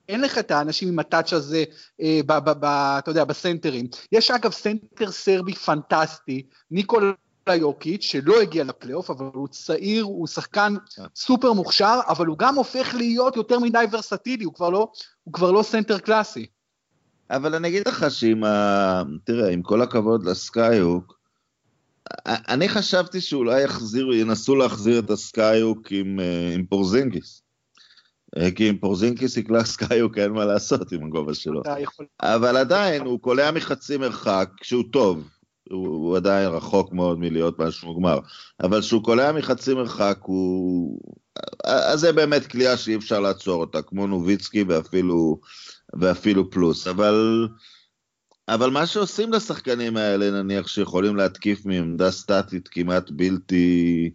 אין 0.08 0.20
לך 0.20 0.38
את 0.38 0.50
האנשים 0.50 0.88
עם 0.88 0.98
ה 0.98 1.04
touch 1.04 1.32
הזה, 1.32 1.64
אה, 2.00 2.20
ב, 2.26 2.32
ב, 2.32 2.50
ב, 2.50 2.64
אתה 2.98 3.10
יודע, 3.10 3.24
בסנטרים. 3.24 3.86
יש 4.12 4.30
אגב 4.30 4.52
סנטר 4.52 5.10
סרבי 5.10 5.54
פנטסטי, 5.54 6.46
ניקולה 6.70 7.12
יוקיץ', 7.50 8.02
שלא 8.02 8.40
הגיע 8.40 8.64
לפלייאוף, 8.64 9.10
אבל 9.10 9.26
הוא 9.34 9.48
צעיר, 9.48 10.04
הוא 10.04 10.26
שחקן 10.26 10.74
כן. 10.96 11.02
סופר 11.16 11.52
מוכשר, 11.52 12.00
אבל 12.08 12.26
הוא 12.26 12.38
גם 12.38 12.54
הופך 12.54 12.94
להיות 12.94 13.36
יותר 13.36 13.58
מדי 13.58 13.84
ורסטילי, 13.92 14.44
הוא 14.44 14.54
כבר 14.54 14.70
לא, 14.70 14.88
הוא 15.24 15.34
כבר 15.34 15.50
לא 15.50 15.62
סנטר 15.62 15.98
קלאסי. 15.98 16.46
אבל 17.30 17.54
אני 17.54 17.68
אגיד 17.68 17.88
לך 17.88 18.10
שעם 18.10 18.44
ה... 18.44 19.02
תראה, 19.24 19.50
עם 19.50 19.62
כל 19.62 19.82
הכבוד 19.82 20.24
ל 20.26 20.37
sky 20.37 20.69
hook, 20.69 21.22
אני 22.26 22.68
חשבתי 22.68 23.20
שאולי 23.20 23.62
יחזירו, 23.62 24.14
ינסו 24.14 24.56
להחזיר 24.56 24.98
את 24.98 25.10
ה 25.10 25.20
sky 25.20 25.48
hook 25.48 25.86
עם, 25.90 26.20
אה, 26.20 26.54
עם 26.54 26.66
פורזינגיס. 26.66 27.41
אה, 28.38 28.50
כי 28.50 28.68
אם 28.68 28.78
פורזינגיס 28.78 29.36
יקלע 29.36 29.64
sky 29.64 29.88
hook 29.88 30.18
אין 30.18 30.32
מה 30.32 30.44
לעשות 30.44 30.92
עם 30.92 31.04
הגובה 31.04 31.34
שלו. 31.34 31.62
אבל 32.22 32.56
עדיין 32.56 33.02
הוא 33.02 33.20
קולע 33.20 33.50
מחצי 33.50 33.96
מרחק, 33.96 34.48
שהוא 34.62 34.84
טוב, 34.92 35.28
הוא, 35.70 35.86
הוא 35.86 36.16
עדיין 36.16 36.48
רחוק 36.48 36.92
מאוד 36.92 37.18
מלהיות 37.18 37.58
משהו 37.58 37.88
מוגמר, 37.88 38.18
אבל 38.62 38.80
כשהוא 38.80 39.04
קולע 39.04 39.32
מחצי 39.32 39.74
מרחק 39.74 40.18
הוא... 40.22 41.00
אז 41.64 42.00
זה 42.00 42.12
באמת 42.12 42.46
קליעה 42.46 42.76
שאי 42.76 42.96
אפשר 42.96 43.20
לעצור 43.20 43.60
אותה, 43.60 43.82
כמו 43.82 44.06
נוביצקי 44.06 44.62
ואפילו, 44.62 45.40
ואפילו 46.00 46.50
פלוס, 46.50 46.86
אבל... 46.86 47.48
אבל 48.48 48.70
מה 48.70 48.86
שעושים 48.86 49.32
לשחקנים 49.32 49.96
האלה, 49.96 50.30
נניח 50.30 50.66
שיכולים 50.66 51.16
להתקיף 51.16 51.66
מעמדה 51.66 52.10
סטטית 52.10 52.68
כמעט 52.68 53.10
בלתי, 53.10 54.10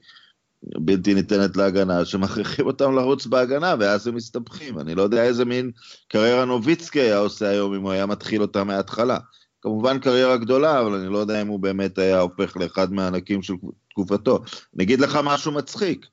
בלתי 0.64 1.14
ניתנת 1.14 1.58
להגנה, 1.58 2.06
שמכריחים 2.06 2.66
אותם 2.66 2.96
לרוץ 2.96 3.26
בהגנה, 3.26 3.76
ואז 3.80 4.08
הם 4.08 4.16
מסתבכים. 4.16 4.80
אני 4.80 4.96
לא 4.96 5.02
יודע 5.02 5.24
איזה 5.24 5.46
מין 5.46 5.72
קריירה 6.08 6.46
נוביצקי 6.46 7.00
היה 7.00 7.18
עושה 7.18 7.50
היום 7.50 7.74
אם 7.74 7.82
הוא 7.82 7.92
היה 7.92 8.06
מתחיל 8.06 8.42
אותה 8.42 8.64
מההתחלה. 8.64 9.18
כמובן 9.62 10.00
קריירה 10.00 10.38
גדולה, 10.38 10.80
אבל 10.80 10.94
אני 10.94 11.14
לא 11.14 11.18
יודע 11.18 11.42
אם 11.42 11.48
הוא 11.48 11.60
באמת 11.60 11.98
היה 11.98 12.20
הופך 12.20 12.58
לאחד 12.58 12.94
מהענקים 12.94 13.42
של 13.42 13.54
תקופתו. 13.90 14.40
אני 14.76 14.84
אגיד 14.84 15.00
לך 15.00 15.20
משהו 15.24 15.52
מצחיק. 15.52 16.06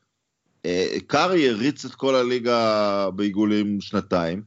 אה, 0.67 0.97
קארי 1.07 1.51
הריץ 1.51 1.85
את 1.85 1.95
כל 1.95 2.15
הליגה 2.15 3.11
בעיגולים 3.11 3.81
שנתיים, 3.81 4.43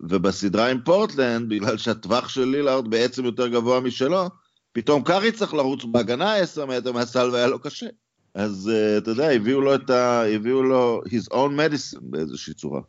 ובסדרה 0.00 0.70
עם 0.70 0.80
פורטלנד, 0.84 1.48
בגלל 1.48 1.76
שהטווח 1.76 2.28
של 2.28 2.44
לילארד 2.44 2.90
בעצם 2.90 3.24
יותר 3.24 3.48
גבוה 3.48 3.80
משלו, 3.80 4.28
פתאום 4.72 5.02
קארי 5.04 5.32
צריך 5.32 5.54
לרוץ 5.54 5.84
בהגנה 5.84 6.34
10 6.34 6.66
מטר 6.66 6.92
מהסל 6.92 7.30
והיה 7.32 7.46
לו 7.46 7.58
קשה. 7.58 7.86
אז 8.34 8.70
uh, 8.72 8.98
אתה 9.02 9.10
יודע, 9.10 9.30
הביאו 9.30 9.60
לו 9.60 9.74
את 9.74 9.90
ה... 9.90 10.22
הביאו 10.34 10.62
לו 10.62 11.02
his 11.06 11.32
own 11.32 11.50
medicine 11.58 12.00
באיזושהי 12.02 12.54
צורה. 12.54 12.80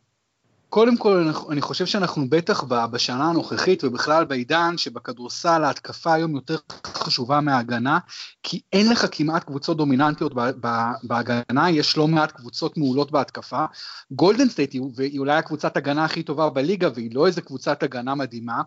קודם 0.68 0.96
כל, 0.96 1.30
אני 1.50 1.60
חושב 1.60 1.86
שאנחנו 1.86 2.28
בטח 2.28 2.64
בשנה 2.64 3.28
הנוכחית 3.30 3.84
ובכלל 3.84 4.24
בעידן 4.24 4.78
שבכדורסל 4.78 5.64
ההתקפה 5.64 6.12
היום 6.14 6.34
יותר 6.34 6.56
חשובה 6.86 7.40
מההגנה, 7.40 7.98
כי 8.42 8.60
אין 8.72 8.90
לך 8.90 9.06
כמעט 9.12 9.44
קבוצות 9.44 9.76
דומיננטיות 9.76 10.32
בהגנה, 11.02 11.70
יש 11.70 11.96
לא 11.96 12.08
מעט 12.08 12.32
קבוצות 12.32 12.76
מעולות 12.76 13.10
בהתקפה. 13.10 13.64
גולדן 14.10 14.48
סטייט 14.48 14.72
היא 14.72 15.18
אולי 15.18 15.36
הקבוצת 15.36 15.76
הגנה 15.76 16.04
הכי 16.04 16.22
טובה 16.22 16.50
בליגה 16.50 16.88
והיא 16.94 17.14
לא 17.14 17.26
איזה 17.26 17.40
קבוצת 17.40 17.82
הגנה 17.82 18.14
מדהימה, 18.14 18.62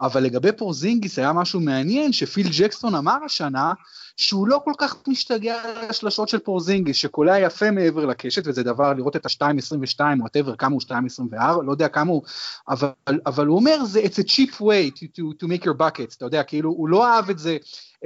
אבל 0.00 0.22
לגבי 0.22 0.52
פורזינגיס 0.52 1.18
היה 1.18 1.32
משהו 1.32 1.60
מעניין 1.60 2.12
שפיל 2.12 2.46
ג'קסון 2.58 2.94
אמר 2.94 3.16
השנה, 3.24 3.72
שהוא 4.16 4.48
לא 4.48 4.60
כל 4.64 4.72
כך 4.78 4.96
משתגע 5.08 5.62
על 5.62 5.88
השלשות 5.88 6.28
של 6.28 6.38
פורזינגיס, 6.38 6.96
שקולע 6.96 7.38
יפה 7.38 7.70
מעבר 7.70 8.06
לקשת, 8.06 8.42
וזה 8.46 8.62
דבר 8.62 8.92
לראות 8.92 9.16
את 9.16 9.26
ה-2.22, 9.26 10.00
whatever, 10.20 10.56
כמה 10.56 10.72
הוא 10.72 10.80
2.24, 10.82 11.37
לא 11.66 11.72
יודע 11.72 11.88
כמה 11.88 12.10
הוא, 12.10 12.22
אבל, 12.68 12.88
אבל 13.26 13.46
הוא 13.46 13.56
אומר, 13.56 13.84
זה 13.84 14.00
it's 14.00 14.18
a 14.18 14.28
cheap 14.28 14.60
way 14.60 14.90
to, 14.96 15.04
to, 15.16 15.22
to 15.42 15.46
make 15.46 15.64
your 15.64 15.78
buckets, 15.78 16.16
אתה 16.16 16.24
יודע, 16.24 16.42
כאילו, 16.42 16.70
הוא 16.70 16.88
לא 16.88 17.06
אהב 17.06 17.30
את 17.30 17.38
זה, 17.38 17.56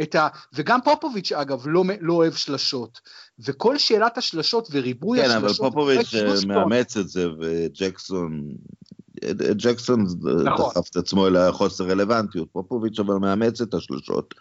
את 0.03 0.15
ה... 0.15 0.29
וגם 0.53 0.81
פופוביץ' 0.85 1.33
אגב 1.33 1.63
לא, 1.67 1.85
לא 2.01 2.13
אוהב 2.13 2.33
שלשות, 2.33 3.01
וכל 3.39 3.79
שאלת 3.79 4.19
השלשות 4.19 4.69
וריבוי 4.73 5.19
כן, 5.19 5.25
השלשות... 5.25 5.59
כן, 5.61 5.65
אבל 5.65 5.75
פופוביץ' 5.75 6.45
מאמץ 6.47 6.97
את 6.97 7.09
זה, 7.09 7.27
וג'קסון... 7.41 8.55
ג'קסון 9.57 10.07
נכון. 10.45 10.71
דחף 10.71 10.89
את 10.91 10.97
עצמו 10.97 11.27
אל 11.27 11.37
החוסר 11.37 11.85
רלוונטיות, 11.85 12.49
פופוביץ' 12.53 12.99
אבל 12.99 13.15
מאמץ 13.15 13.61
את 13.61 13.75
השלשות. 13.75 14.35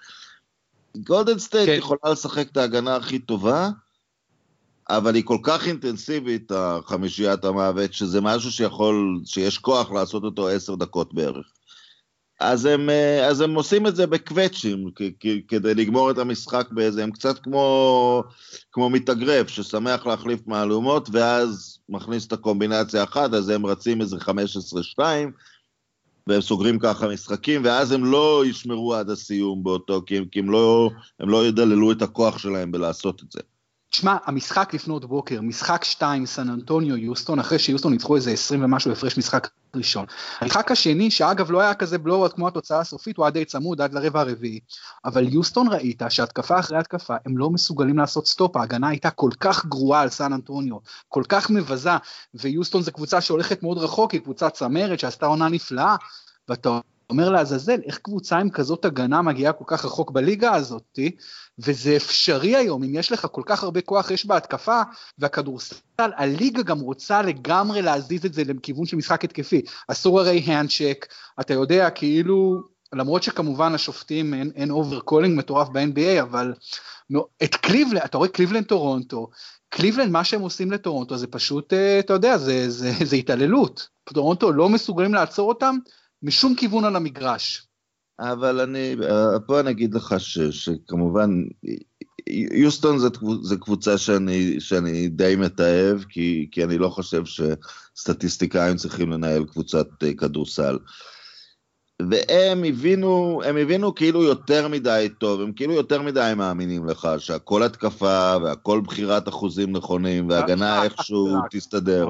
גולדן 0.98 1.39
סטייט 1.39 1.69
כן. 1.69 1.75
יכולה 1.77 2.00
לשחק 2.12 2.48
את 2.51 2.57
ההגנה 2.57 2.95
הכי 2.95 3.19
טובה, 3.19 3.69
אבל 4.90 5.16
היא 5.16 5.24
כל 5.26 5.38
כך 5.44 5.68
אינטנסיבית, 5.68 6.52
החמישיית 6.52 7.46
המוות, 7.46 7.94
שזה 7.94 8.22
משהו 8.22 8.52
שיכול, 8.52 9.20
שיש 9.26 9.58
כוח 9.58 9.92
לעשות 9.92 10.24
אותו 10.24 10.48
עשר 10.48 10.76
דקות 10.76 11.14
בערך. 11.14 11.46
אז 12.42 12.66
הם, 12.66 12.90
אז 13.30 13.42
הם 13.42 13.56
עושים 13.56 13.88
את 13.88 13.96
זה 13.96 14.08
בקווצ'ים, 14.08 14.90
כדי 15.48 15.76
לגמור 15.76 16.12
את 16.12 16.18
המשחק 16.18 16.68
באיזה, 16.72 17.04
הם 17.04 17.12
קצת 17.12 17.40
כמו, 17.40 18.24
כמו 18.72 18.90
מתאגרף, 18.90 19.48
ששמח 19.48 20.06
להחליף 20.06 20.48
מהלומות, 20.48 21.10
ואז 21.12 21.80
מכניס 21.90 22.28
את 22.28 22.34
הקומבינציה 22.34 23.04
אחת, 23.04 23.34
אז 23.34 23.50
הם 23.50 23.66
רצים 23.66 24.02
איזה 24.02 24.18
15-2, 24.98 25.00
והם 26.28 26.42
סוגרים 26.42 26.80
ככה 26.80 27.08
משחקים, 27.08 27.62
ואז 27.66 27.92
הם 27.92 28.06
לא 28.06 28.44
ישמרו 28.46 28.94
עד 28.94 29.10
הסיום 29.10 29.64
באותו, 29.64 30.02
כי, 30.06 30.20
כי 30.32 30.40
הם, 30.40 30.52
לא, 30.52 30.90
הם 31.20 31.30
לא 31.30 31.48
ידללו 31.48 31.92
את 31.92 32.02
הכוח 32.02 32.38
שלהם 32.38 32.72
בלעשות 32.72 33.24
את 33.24 33.32
זה. 33.32 33.40
תשמע, 33.91 34.17
המשחק 34.25 34.74
לפנות 34.74 35.05
בוקר, 35.05 35.41
משחק 35.41 35.83
2, 35.83 36.25
סן 36.25 36.50
אנטוניו, 36.50 36.98
יוסטון, 36.98 37.39
אחרי 37.39 37.60
שיוסטון 37.60 37.91
ניצחו 37.91 38.15
איזה 38.15 38.31
20 38.31 38.63
ומשהו 38.63 38.91
הפרש 38.91 39.17
משחק 39.17 39.48
ראשון. 39.75 40.05
המשחק 40.39 40.71
השני, 40.71 41.12
שאגב 41.12 41.51
לא 41.51 41.62
היה 41.62 41.74
כזה 41.74 41.98
blowout 41.98 42.30
כמו 42.29 42.48
התוצאה 42.48 42.79
הסופית, 42.79 43.17
הוא 43.17 43.25
היה 43.25 43.31
די 43.31 43.45
צמוד 43.45 43.81
עד 43.81 43.93
לרבע 43.93 44.19
הרביעי, 44.19 44.60
אבל 45.05 45.33
יוסטון 45.33 45.67
ראית 45.67 46.01
שהתקפה 46.10 46.60
אחרי 46.60 46.77
התקפה, 46.77 47.15
הם 47.25 47.38
לא 47.38 47.50
מסוגלים 47.50 47.98
לעשות 47.98 48.27
stop, 48.27 48.56
ההגנה 48.57 48.88
הייתה 48.88 49.10
כל 49.10 49.31
כך 49.39 49.65
גרועה 49.65 50.01
על 50.01 50.10
סן 50.10 50.33
אנטוניו, 50.33 50.77
כל 51.10 51.24
כך 51.29 51.50
מבזה, 51.50 51.91
ויוסטון 52.33 52.81
זו 52.81 52.91
קבוצה 52.91 53.21
שהולכת 53.21 53.63
מאוד 53.63 53.77
רחוק, 53.77 54.12
היא 54.12 54.21
קבוצה 54.21 54.50
צמרת 54.50 55.00
שעשתה 55.00 55.25
עונה 55.25 55.50
נפלאה, 55.50 55.95
ואתה 56.50 56.79
אומר 57.12 57.30
לעזאזל, 57.30 57.80
איך 57.86 57.98
קבוצה 57.98 58.38
עם 58.38 58.50
כזאת 58.50 58.86
הגנה 58.86 59.22
מגיעה 59.22 59.53
כל 59.53 59.63
כך 59.68 59.86
רחוק 59.86 60.12
בליגה 60.12 60.53
הזאתי, 60.53 61.12
וזה 61.60 61.96
אפשרי 61.96 62.56
היום, 62.56 62.84
אם 62.84 62.96
יש 62.96 63.12
לך 63.12 63.27
כל 63.32 63.41
כך 63.46 63.63
הרבה 63.63 63.82
כוח 63.82 64.12
אש 64.12 64.25
בהתקפה, 64.25 64.82
והכדורסל, 65.18 65.75
הליגה 66.00 66.62
גם 66.62 66.80
רוצה 66.80 67.22
לגמרי 67.22 67.82
להזיז 67.82 68.25
את 68.25 68.34
זה 68.34 68.44
לכיוון 68.44 68.86
של 68.86 68.98
משחק 68.98 69.24
התקפי. 69.24 69.62
אסור 69.88 70.20
הרי 70.20 70.38
hand 70.39 70.66
check, 70.66 71.06
אתה 71.39 71.53
יודע, 71.53 71.89
כאילו, 71.89 72.62
למרות 72.94 73.24
שכמובן 73.24 73.74
השופטים 73.74 74.34
אין, 74.34 74.51
אין 74.56 74.72
overcalling 74.72 75.38
מטורף 75.38 75.68
ב-NBA, 75.70 76.22
אבל 76.22 76.53
את 77.44 77.56
קליבלנד, 77.56 78.01
אתה 78.03 78.18
רואה 78.18 78.30
קליבלנד 78.30 78.65
טורונטו, 78.65 79.30
קליבלנד, 79.70 80.12
מה 80.12 80.24
שהם 80.24 80.41
עושים 80.41 80.72
לטורונטו 80.72 81.18
זה 81.18 81.27
פשוט, 81.27 81.74
אה, 81.74 82.00
אתה 82.00 82.13
יודע, 82.13 82.38
זה, 82.38 82.70
זה, 82.70 82.91
זה 83.03 83.15
התעללות. 83.15 83.88
טורונטו 84.13 84.51
לא 84.51 84.70
מסוגלים 84.70 85.13
לעצור 85.13 85.50
אותם 85.50 85.75
משום 86.24 86.56
כיוון 86.56 86.86
על 86.86 86.96
המגרש. 86.96 87.68
אבל 88.20 88.60
אני, 88.60 88.96
פה 89.48 89.60
אני 89.60 89.72
אגיד 89.72 89.94
לך 89.94 90.16
ש, 90.18 90.40
שכמובן, 90.40 91.44
יוסטון 92.51 92.98
זה 93.44 93.56
קבוצה 93.58 93.98
שאני, 93.98 94.60
שאני 94.60 95.08
די 95.08 95.36
מתעב, 95.36 96.06
כי, 96.10 96.48
כי 96.51 96.63
אני 96.63 96.78
לא 96.78 96.90
חושב 96.90 97.24
שסטטיסטיקאים 97.25 98.75
צריכים 98.75 99.12
לנהל 99.12 99.46
קבוצת 99.46 99.88
אה, 100.04 100.13
כדורסל. 100.13 100.78
והם 102.10 102.63
הבינו, 102.63 103.42
הם 103.46 103.58
הבינו 103.58 103.96
כאילו 103.96 104.24
יותר 104.24 104.68
מדי 104.68 105.08
טוב, 105.20 105.42
הם 105.42 105.54
כאילו 105.54 105.74
יותר 105.74 106.01
מדי 106.01 106.34
מאמינים 106.38 106.86
לך 106.86 107.08
שהכל 107.18 107.63
התקפה 107.63 108.36
והכל 108.44 108.82
בחירת 108.86 109.28
אחוזים 109.28 109.72
נכונים 109.72 110.30
והגנה 110.30 110.84
איכשהו 110.84 111.38
תסתדר. 111.51 112.10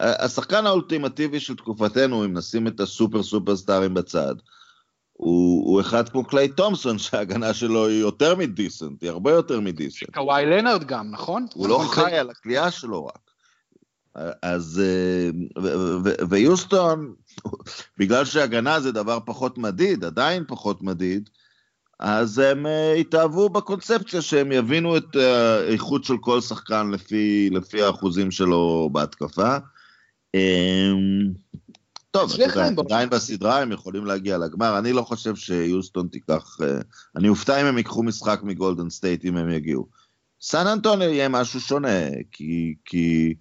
השחקן 0.00 0.66
האולטימטיבי 0.66 1.40
של 1.40 1.56
תקופתנו, 1.56 2.24
אם 2.24 2.32
נשים 2.36 2.66
את 2.66 2.80
הסופר 2.80 3.22
סופר 3.22 3.56
סטארים 3.56 3.94
בצד, 3.94 4.34
הוא, 5.12 5.70
הוא 5.70 5.80
אחד 5.80 6.08
כמו 6.08 6.24
קליי 6.24 6.48
תומסון, 6.48 6.98
שההגנה 6.98 7.54
שלו 7.54 7.86
היא 7.86 8.00
יותר 8.00 8.34
מדיסנט, 8.34 9.02
היא 9.02 9.10
הרבה 9.10 9.32
יותר 9.32 9.60
מדיסנט. 9.60 10.14
קוואי 10.14 10.46
לנארד 10.46 10.84
גם, 10.84 11.10
נכון? 11.10 11.46
הוא 11.54 11.68
לא 11.68 11.84
חי 11.88 12.14
על 12.14 12.30
הקליעה 12.30 12.70
שלו 12.70 13.06
רק. 13.06 13.18
אז, 14.42 14.82
ויוסטון, 16.28 17.14
בגלל 17.98 18.24
שהגנה 18.24 18.80
זה 18.80 18.92
דבר 18.92 19.18
פחות 19.26 19.58
מדיד, 19.58 20.04
עדיין 20.04 20.44
פחות 20.48 20.82
מדיד, 20.82 21.30
אז 22.00 22.38
הם 22.38 22.66
התאהבו 23.00 23.48
בקונספציה 23.48 24.22
שהם 24.22 24.52
יבינו 24.52 24.96
את 24.96 25.16
האיכות 25.16 26.04
של 26.04 26.18
כל 26.20 26.40
שחקן 26.40 26.90
לפי, 26.90 27.50
לפי 27.52 27.82
האחוזים 27.82 28.30
שלו 28.30 28.88
בהתקפה. 28.92 29.56
טוב, 32.10 32.32
אתה 32.32 32.42
יודע, 32.42 32.68
עדיין 32.78 33.10
בסדרה 33.10 33.62
הם 33.62 33.72
יכולים 33.72 34.04
להגיע 34.06 34.38
לגמר, 34.38 34.78
אני 34.78 34.92
לא 34.92 35.02
חושב 35.02 35.36
שיוסטון 35.36 36.08
תיקח, 36.08 36.58
אה, 36.62 36.78
אני 37.16 37.28
אופתע 37.28 37.60
אם 37.60 37.66
הם 37.66 37.78
ייקחו 37.78 38.02
משחק 38.02 38.40
מגולדן 38.42 38.90
סטייט 38.90 39.24
אם 39.24 39.36
הם 39.36 39.50
יגיעו. 39.50 39.86
סן 40.40 40.66
אנטוניו 40.66 41.08
יהיה 41.08 41.28
משהו 41.28 41.60
שונה, 41.60 42.08
כי, 42.32 42.74
כי, 42.84 43.34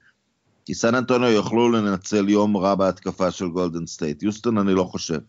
כי 0.65 0.73
סן 0.73 0.95
אנטוניו 0.95 1.29
יוכלו 1.29 1.71
לנצל 1.71 2.29
יום 2.29 2.57
רע 2.57 2.75
בהתקפה 2.75 3.31
של 3.31 3.47
גולדן 3.47 3.85
סטייט, 3.85 4.23
יוסטון 4.23 4.57
אני 4.57 4.73
לא 4.73 4.83
חושב. 4.83 5.19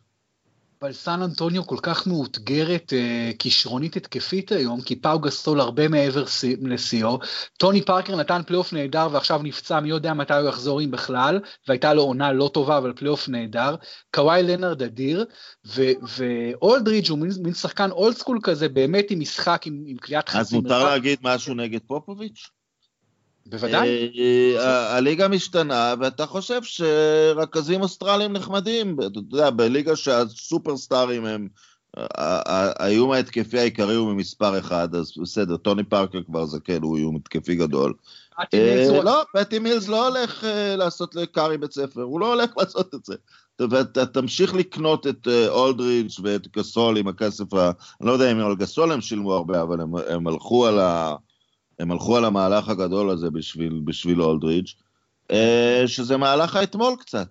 אבל 0.82 0.92
סן 0.92 1.22
אנטוניו 1.22 1.66
כל 1.66 1.76
כך 1.82 2.06
מאותגרת 2.06 2.92
אה, 2.92 3.30
כישרונית 3.38 3.96
התקפית 3.96 4.52
היום, 4.52 4.80
כי 4.80 4.96
פאו 4.96 5.18
גאסול 5.18 5.60
הרבה 5.60 5.88
מעבר 5.88 6.24
לשיאו, 6.62 7.18
טוני 7.58 7.82
פארקר 7.82 8.16
נתן 8.16 8.40
פלייאוף 8.46 8.72
נהדר 8.72 9.08
ועכשיו 9.12 9.40
נפצע, 9.42 9.80
מי 9.80 9.88
יודע 9.88 10.14
מתי 10.14 10.34
הוא 10.34 10.48
יחזור 10.48 10.80
אם 10.80 10.90
בכלל, 10.90 11.40
והייתה 11.68 11.94
לו 11.94 12.02
עונה 12.02 12.32
לא 12.32 12.50
טובה 12.54 12.78
אבל 12.78 12.92
פלייאוף 12.96 13.28
נהדר, 13.28 13.76
קוואי 14.14 14.42
לנרד 14.42 14.82
אדיר, 14.82 15.24
ואולדרידג' 16.16 17.10
הוא 17.10 17.18
מין, 17.18 17.30
מין 17.42 17.54
שחקן 17.54 17.90
old 17.90 18.16
school 18.16 18.38
כזה, 18.42 18.68
באמת 18.68 19.10
עם 19.10 19.20
משחק, 19.20 19.62
עם, 19.66 19.84
עם 19.86 19.96
קליעת 19.96 20.28
חצי... 20.28 20.38
אז 20.38 20.52
מותר 20.52 20.84
להגיד 20.84 21.18
משהו 21.22 21.54
נגד 21.54 21.80
פופוביץ'? 21.86 22.50
בוודאי. 23.46 24.10
אה, 24.58 24.96
הליגה 24.96 25.28
משתנה, 25.28 25.94
ואתה 26.00 26.26
חושב 26.26 26.60
שרכזים 26.62 27.80
אוסטרליים 27.80 28.32
נחמדים, 28.32 28.96
אתה 29.06 29.18
יודע, 29.18 29.50
בליגה 29.50 29.96
שהסופרסטארים 29.96 31.24
הם, 31.24 31.48
האיום 31.96 33.12
ההתקפי 33.12 33.58
העיקרי 33.58 33.94
הוא 33.94 34.12
ממספר 34.12 34.58
אחד, 34.58 34.94
אז 34.94 35.12
בסדר, 35.22 35.56
טוני 35.56 35.84
פארקר 35.84 36.22
כבר 36.22 36.46
זה 36.46 36.58
כן, 36.64 36.82
הוא 36.82 36.96
איום 36.96 37.16
התקפי 37.16 37.54
גדול. 37.54 37.94
אה, 38.54 39.02
לא, 39.04 39.22
פטי 39.32 39.58
מילס 39.58 39.88
לא 39.88 40.08
הולך 40.08 40.44
אה, 40.44 40.76
לעשות 40.76 41.14
לקארי 41.14 41.58
בית 41.58 41.72
ספר, 41.72 42.02
הוא 42.02 42.20
לא 42.20 42.34
הולך 42.34 42.50
לעשות 42.58 42.94
את 42.94 43.04
זה. 43.04 43.14
ואתה 43.70 44.06
תמשיך 44.06 44.54
לקנות 44.54 45.06
את 45.06 45.28
אולדריץ' 45.48 46.20
ואת 46.22 46.56
גסול 46.56 46.96
עם 46.96 47.08
הכסף, 47.08 47.54
אני 47.54 48.08
לא 48.08 48.12
יודע 48.12 48.32
אם 48.32 48.38
על 48.38 48.56
גסול 48.56 48.92
הם 48.92 49.00
שילמו 49.00 49.32
הרבה, 49.34 49.62
אבל 49.62 49.80
הם 50.08 50.26
הלכו 50.26 50.66
על 50.66 50.80
ה... 50.80 51.14
הם 51.78 51.92
הלכו 51.92 52.16
על 52.16 52.24
המהלך 52.24 52.68
הגדול 52.68 53.10
הזה 53.10 53.30
בשביל, 53.30 53.80
בשביל 53.84 54.22
אולדרידג', 54.22 54.68
אה, 55.30 55.82
שזה 55.86 56.16
מהלך 56.16 56.56
האתמול 56.56 56.96
קצת. 57.00 57.28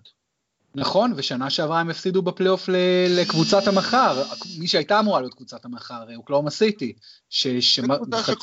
נכון, 0.74 1.12
ושנה 1.16 1.50
שעברה 1.50 1.80
הם 1.80 1.90
הפסידו 1.90 2.22
בפלייאוף 2.22 2.68
לקבוצת 3.08 3.66
המחר, 3.66 4.22
מי 4.58 4.66
שהייתה 4.66 5.00
אמורה 5.00 5.20
להיות 5.20 5.34
קבוצת 5.34 5.64
המחר, 5.64 6.16
אוקלאומה 6.16 6.50
סיטי, 6.50 6.92
שחצו 7.28 7.92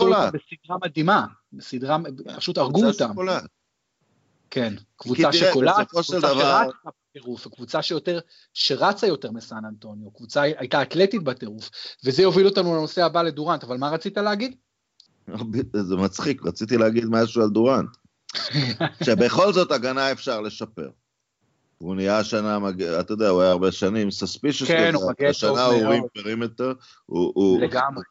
אותה 0.07 0.29
בסדרה 0.33 0.77
מדהימה, 0.83 1.25
בסדרה, 1.53 1.97
פשוט 2.37 2.57
הרגו 2.57 2.85
אותם. 2.85 3.11
כן, 4.49 4.73
קבוצה 4.95 5.33
שקולעת, 5.33 5.87
קבוצה 5.87 6.19
שרצה 6.19 6.63
בטירוף, 7.09 7.47
קבוצה 7.47 7.81
שיותר, 7.81 8.19
שרצה 8.53 9.07
יותר 9.07 9.31
מסן 9.31 9.65
אנטוניו, 9.69 10.11
קבוצה 10.11 10.41
הייתה 10.41 10.81
אתלטית 10.81 11.23
בטירוף, 11.23 11.69
וזה 12.05 12.21
יוביל 12.21 12.45
אותנו 12.45 12.75
לנושא 12.75 13.05
הבא 13.05 13.21
לדורנט, 13.21 13.63
אבל 13.63 13.77
מה 13.77 13.89
רצית 13.89 14.17
להגיד? 14.17 14.55
זה 15.73 15.95
מצחיק, 15.95 16.45
רציתי 16.45 16.77
להגיד 16.77 17.05
משהו 17.05 17.41
על 17.41 17.49
דורנט. 17.49 17.89
שבכל 19.03 19.53
זאת 19.53 19.71
הגנה 19.71 20.11
אפשר 20.11 20.41
לשפר. 20.41 20.89
הוא 21.77 21.95
נהיה 21.95 22.19
השנה, 22.19 22.57
אתה 22.99 23.13
יודע, 23.13 23.29
הוא 23.29 23.41
היה 23.41 23.51
הרבה 23.51 23.71
שנים 23.71 24.11
סספישוס, 24.11 24.67
כן, 24.67 24.93
הוא 24.95 25.11
מגן. 25.11 25.29
השנה 25.29 25.65
הוא 25.65 25.87
רים 25.87 26.03
פרימטר. 26.13 26.73
לגמרי. 27.61 28.03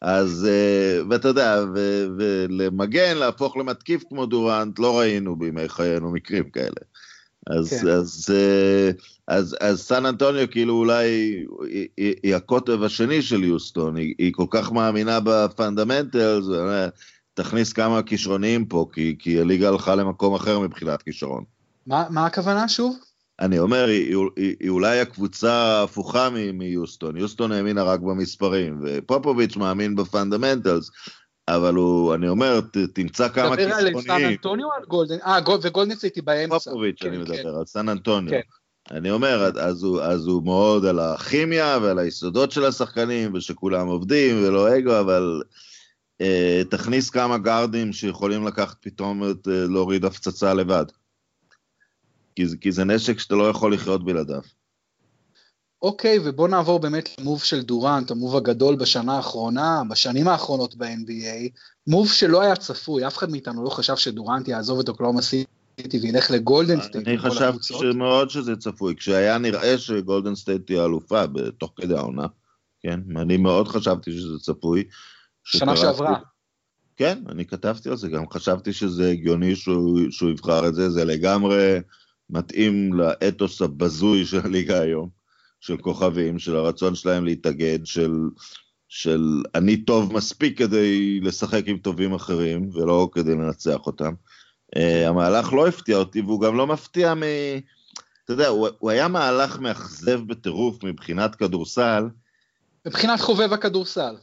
אז, 0.00 0.48
אה, 0.50 1.00
ואתה 1.10 1.28
יודע, 1.28 1.64
ולמגן, 2.18 3.16
להפוך 3.16 3.56
למתקיף 3.56 4.02
כמו 4.08 4.26
דורנט, 4.26 4.78
לא 4.78 4.98
ראינו 4.98 5.36
בימי 5.36 5.68
חיינו 5.68 6.12
מקרים 6.12 6.50
כאלה. 6.50 6.80
אז, 7.50 7.70
כן. 7.70 7.88
אז, 7.88 8.26
אה, 8.34 8.90
אז, 9.28 9.56
אז 9.60 9.80
סן 9.80 10.06
אנטוניו 10.06 10.50
כאילו 10.50 10.74
אולי 10.74 11.06
היא, 11.06 11.88
היא, 11.96 12.14
היא 12.22 12.34
הקוטב 12.34 12.82
השני 12.82 13.22
של 13.22 13.44
יוסטון, 13.44 13.96
היא, 13.96 14.14
היא 14.18 14.32
כל 14.32 14.46
כך 14.50 14.72
מאמינה 14.72 15.18
ב 15.24 15.33
fundamentals, 15.33 16.44
תכניס 17.34 17.72
כמה 17.72 18.02
כישרוניים 18.02 18.64
פה, 18.64 18.86
כי, 18.92 19.16
כי 19.18 19.40
הליגה 19.40 19.68
הלכה 19.68 19.94
למקום 19.94 20.34
אחר 20.34 20.58
מבחינת 20.58 21.02
כישרון. 21.02 21.44
מה, 21.86 22.04
מה 22.10 22.26
הכוונה 22.26 22.68
שוב? 22.68 22.96
אני 23.40 23.58
אומר, 23.58 23.86
היא, 23.88 24.16
היא, 24.36 24.56
היא 24.60 24.70
אולי 24.70 25.00
הקבוצה 25.00 25.82
הפוכה 25.82 26.28
מיוסטון, 26.54 27.16
יוסטון 27.16 27.52
האמינה 27.52 27.82
רק 27.82 28.00
במספרים, 28.00 28.80
ופופוביץ' 28.82 29.56
מאמין 29.56 29.96
ב 29.96 30.03
fundamentals, 30.03 30.90
אבל 31.48 31.74
הוא, 31.74 32.14
אני 32.14 32.28
אומר, 32.28 32.60
תמצא 32.92 33.28
כמה 33.28 33.56
כישרוניים. 33.56 33.96
מדבר 33.96 33.98
על 33.98 34.02
סן 34.02 34.24
אנטוניו 34.24 34.66
או 34.66 34.72
על 34.72 34.84
גולדן? 34.88 35.18
אה, 35.26 35.38
וגולדן 35.62 35.94
סטייט 35.94 36.20
באמצע. 36.20 36.58
פופוביץ', 36.58 37.02
כן, 37.02 37.08
אני 37.08 37.18
מדבר, 37.18 37.36
כן. 37.36 37.48
על 37.48 37.66
סן 37.66 37.88
אנטוניו. 37.88 38.30
כן. 38.30 38.40
אני 38.90 39.10
אומר, 39.10 39.50
אז 39.60 39.82
הוא, 39.82 40.00
אז 40.00 40.26
הוא 40.26 40.42
מאוד 40.44 40.84
על 40.84 40.98
הכימיה 40.98 41.78
ועל 41.82 41.98
היסודות 41.98 42.52
של 42.52 42.64
השחקנים, 42.64 43.34
ושכולם 43.34 43.86
עובדים 43.86 44.44
ולא 44.44 44.78
אגו, 44.78 45.00
אבל 45.00 45.42
אה, 46.20 46.62
תכניס 46.70 47.10
כמה 47.10 47.38
גארדים 47.38 47.92
שיכולים 47.92 48.46
לקחת 48.46 48.76
פתאום 48.80 49.30
את, 49.30 49.48
אה, 49.48 49.64
להוריד 49.68 50.04
הפצצה 50.04 50.54
לבד. 50.54 50.84
כי, 52.36 52.44
כי 52.60 52.72
זה 52.72 52.84
נשק 52.84 53.18
שאתה 53.18 53.34
לא 53.34 53.48
יכול 53.48 53.74
לחיות 53.74 54.04
בלעדיו. 54.04 54.40
אוקיי, 55.82 56.18
ובוא 56.24 56.48
נעבור 56.48 56.78
באמת 56.78 57.08
ל 57.20 57.24
move 57.24 57.42
של 57.42 57.62
דורנט, 57.62 58.10
ה 58.10 58.15
move 58.15 58.36
הגדול 58.36 58.76
בשנה 58.76 59.16
האחרונה, 59.16 59.82
בשנים 59.90 60.28
האחרונות 60.28 60.74
ב-NBA, 60.74 61.48
move 61.86 62.12
שלא 62.12 62.42
היה 62.42 62.56
צפוי, 62.56 63.06
אף 63.06 63.16
אחד 63.16 63.30
מאיתנו 63.30 63.64
לא 63.64 63.70
חשב 63.70 63.96
שדורנט 63.96 64.48
יעזוב 64.48 64.80
את 64.80 64.88
אוקלהומה 64.88 65.22
סיטי 65.22 65.98
וילך 66.02 66.30
לגולדן 66.30 66.80
סטייט. 66.80 67.08
אני 67.08 67.18
חשבתי 67.18 67.74
מאוד 67.94 68.30
שזה 68.30 68.56
צפוי, 68.56 68.94
כשהיה 68.96 69.38
נראה 69.38 69.78
שגולדן 69.78 70.34
סטייט 70.34 70.66
תהיה 70.66 70.84
אלופה 70.84 71.26
בתוך 71.26 71.72
כדי 71.76 71.94
העונה, 71.94 72.26
כן, 72.80 73.00
אני 73.16 73.36
מאוד 73.36 73.68
חשבתי 73.68 74.12
שזה 74.12 74.38
צפוי. 74.38 74.84
שנה 75.44 75.76
שעברה. 75.76 76.18
כן, 76.96 77.18
אני 77.28 77.44
כתבתי 77.44 77.88
על 77.88 77.96
זה, 77.96 78.08
גם 78.08 78.30
חשבתי 78.30 78.72
שזה 78.72 79.10
הגיוני 79.10 79.56
שהוא, 79.56 80.00
שהוא 80.10 80.30
יבחר 80.30 80.68
את 80.68 80.74
זה, 80.74 80.90
זה 80.90 81.04
לגמרי 81.04 81.78
מתאים 82.30 82.92
לאתוס 82.92 83.62
הבזוי 83.62 84.24
של 84.24 84.40
הליגה 84.44 84.80
היום. 84.80 85.25
של 85.60 85.76
כוכבים, 85.76 86.38
של 86.38 86.56
הרצון 86.56 86.94
שלהם 86.94 87.24
להתאגד, 87.24 87.78
של, 87.84 88.12
של 88.88 89.42
אני 89.54 89.76
טוב 89.76 90.12
מספיק 90.12 90.58
כדי 90.58 91.20
לשחק 91.20 91.62
עם 91.66 91.78
טובים 91.78 92.14
אחרים, 92.14 92.70
ולא 92.72 93.08
כדי 93.12 93.34
לנצח 93.34 93.86
אותם. 93.86 94.12
Uh, 94.76 95.08
המהלך 95.08 95.52
לא 95.52 95.68
הפתיע 95.68 95.96
אותי, 95.96 96.20
והוא 96.20 96.40
גם 96.40 96.56
לא 96.56 96.66
מפתיע 96.66 97.14
מ... 97.14 97.22
אתה 98.24 98.32
יודע, 98.32 98.48
הוא, 98.48 98.68
הוא 98.78 98.90
היה 98.90 99.08
מהלך 99.08 99.58
מאכזב 99.58 100.20
בטירוף 100.26 100.84
מבחינת 100.84 101.34
כדורסל. 101.34 102.04
מבחינת 102.86 103.20
חובב 103.20 103.52
הכדורסל. 103.52 104.16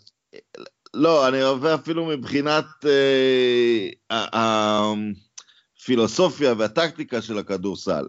לא, 0.93 1.27
אני 1.27 1.41
עובר 1.41 1.75
אפילו 1.75 2.05
מבחינת 2.05 2.65
uh, 2.81 4.15
הפילוסופיה 5.79 6.53
והטקטיקה 6.57 7.21
של 7.21 7.37
הכדורסל. 7.37 8.05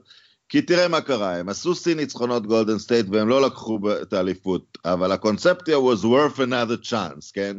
כי 0.49 0.63
תראה 0.63 0.89
מה 0.89 1.01
קרה, 1.01 1.37
הם 1.37 1.49
עשו 1.49 1.75
שיא 1.75 1.95
ניצחונות 1.95 2.47
גולדן 2.47 2.79
סטייט 2.79 3.07
והם 3.11 3.29
לא 3.29 3.43
לקחו 3.43 3.79
את 4.03 4.13
האליפות, 4.13 4.79
אבל 4.85 5.13
הקונספציה 5.13 5.77
was 5.77 6.05
worth 6.05 6.39
another 6.39 6.91
chance, 6.91 7.31
כן? 7.33 7.57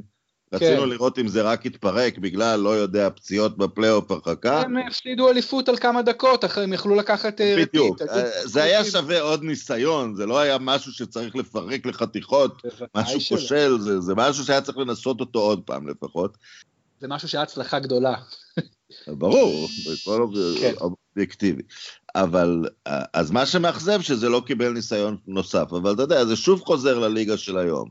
כן. 0.52 0.66
רצינו 0.66 0.86
לראות 0.86 1.20
אם 1.20 1.28
זה 1.28 1.42
רק 1.42 1.66
יתפרק 1.66 2.18
בגלל, 2.18 2.60
לא 2.60 2.70
יודע, 2.70 3.10
פציעות 3.10 3.58
בפלייאוף 3.58 4.12
הרחקה. 4.12 4.62
הם 4.62 4.78
הפסידו 4.78 5.30
אליפות 5.30 5.70
על 5.70 5.78
כמה 5.78 6.02
דקות, 6.02 6.46
אחרי 6.46 6.64
הם 6.64 6.74
יכלו 6.74 6.96
לקחת 6.96 7.42
אה, 7.42 7.56
בדיוק. 7.58 8.02
אה, 8.02 8.48
זה 8.48 8.64
היה 8.64 8.86
שווה 8.86 9.22
עוד 9.22 9.44
ניסיון, 9.44 10.16
זה 10.16 10.26
לא 10.26 10.40
היה 10.40 10.58
משהו 10.58 10.92
שצריך 10.92 11.36
לפרק 11.36 11.86
לחתיכות, 11.86 12.62
משהו 12.96 13.20
כושל, 13.30 13.78
זה, 13.80 14.00
זה 14.00 14.16
משהו 14.16 14.44
שהיה 14.44 14.62
צריך 14.62 14.78
לנסות 14.78 15.20
אותו 15.20 15.40
עוד 15.40 15.62
פעם 15.66 15.88
לפחות. 15.88 16.38
זה 17.00 17.08
משהו 17.08 17.30
שהיה 17.30 17.44
הצלחה 17.44 17.80
גדולה. 17.80 18.14
ברור, 19.08 19.68
כן. 20.62 20.74
אובייקטיבי. 21.16 21.62
אבל, 22.16 22.66
אז 23.14 23.32
מה 23.32 23.46
שמאכזב 23.46 24.02
שזה 24.02 24.30
לא 24.30 24.44
קיבל 24.46 24.70
ניסיון 24.70 25.18
נוסף, 25.28 25.68
אבל 25.72 25.94
אתה 25.94 26.02
יודע, 26.02 26.26
זה 26.26 26.36
שוב 26.36 26.62
חוזר 26.62 27.00
לליגה 27.00 27.38
של 27.38 27.58
היום. 27.58 27.90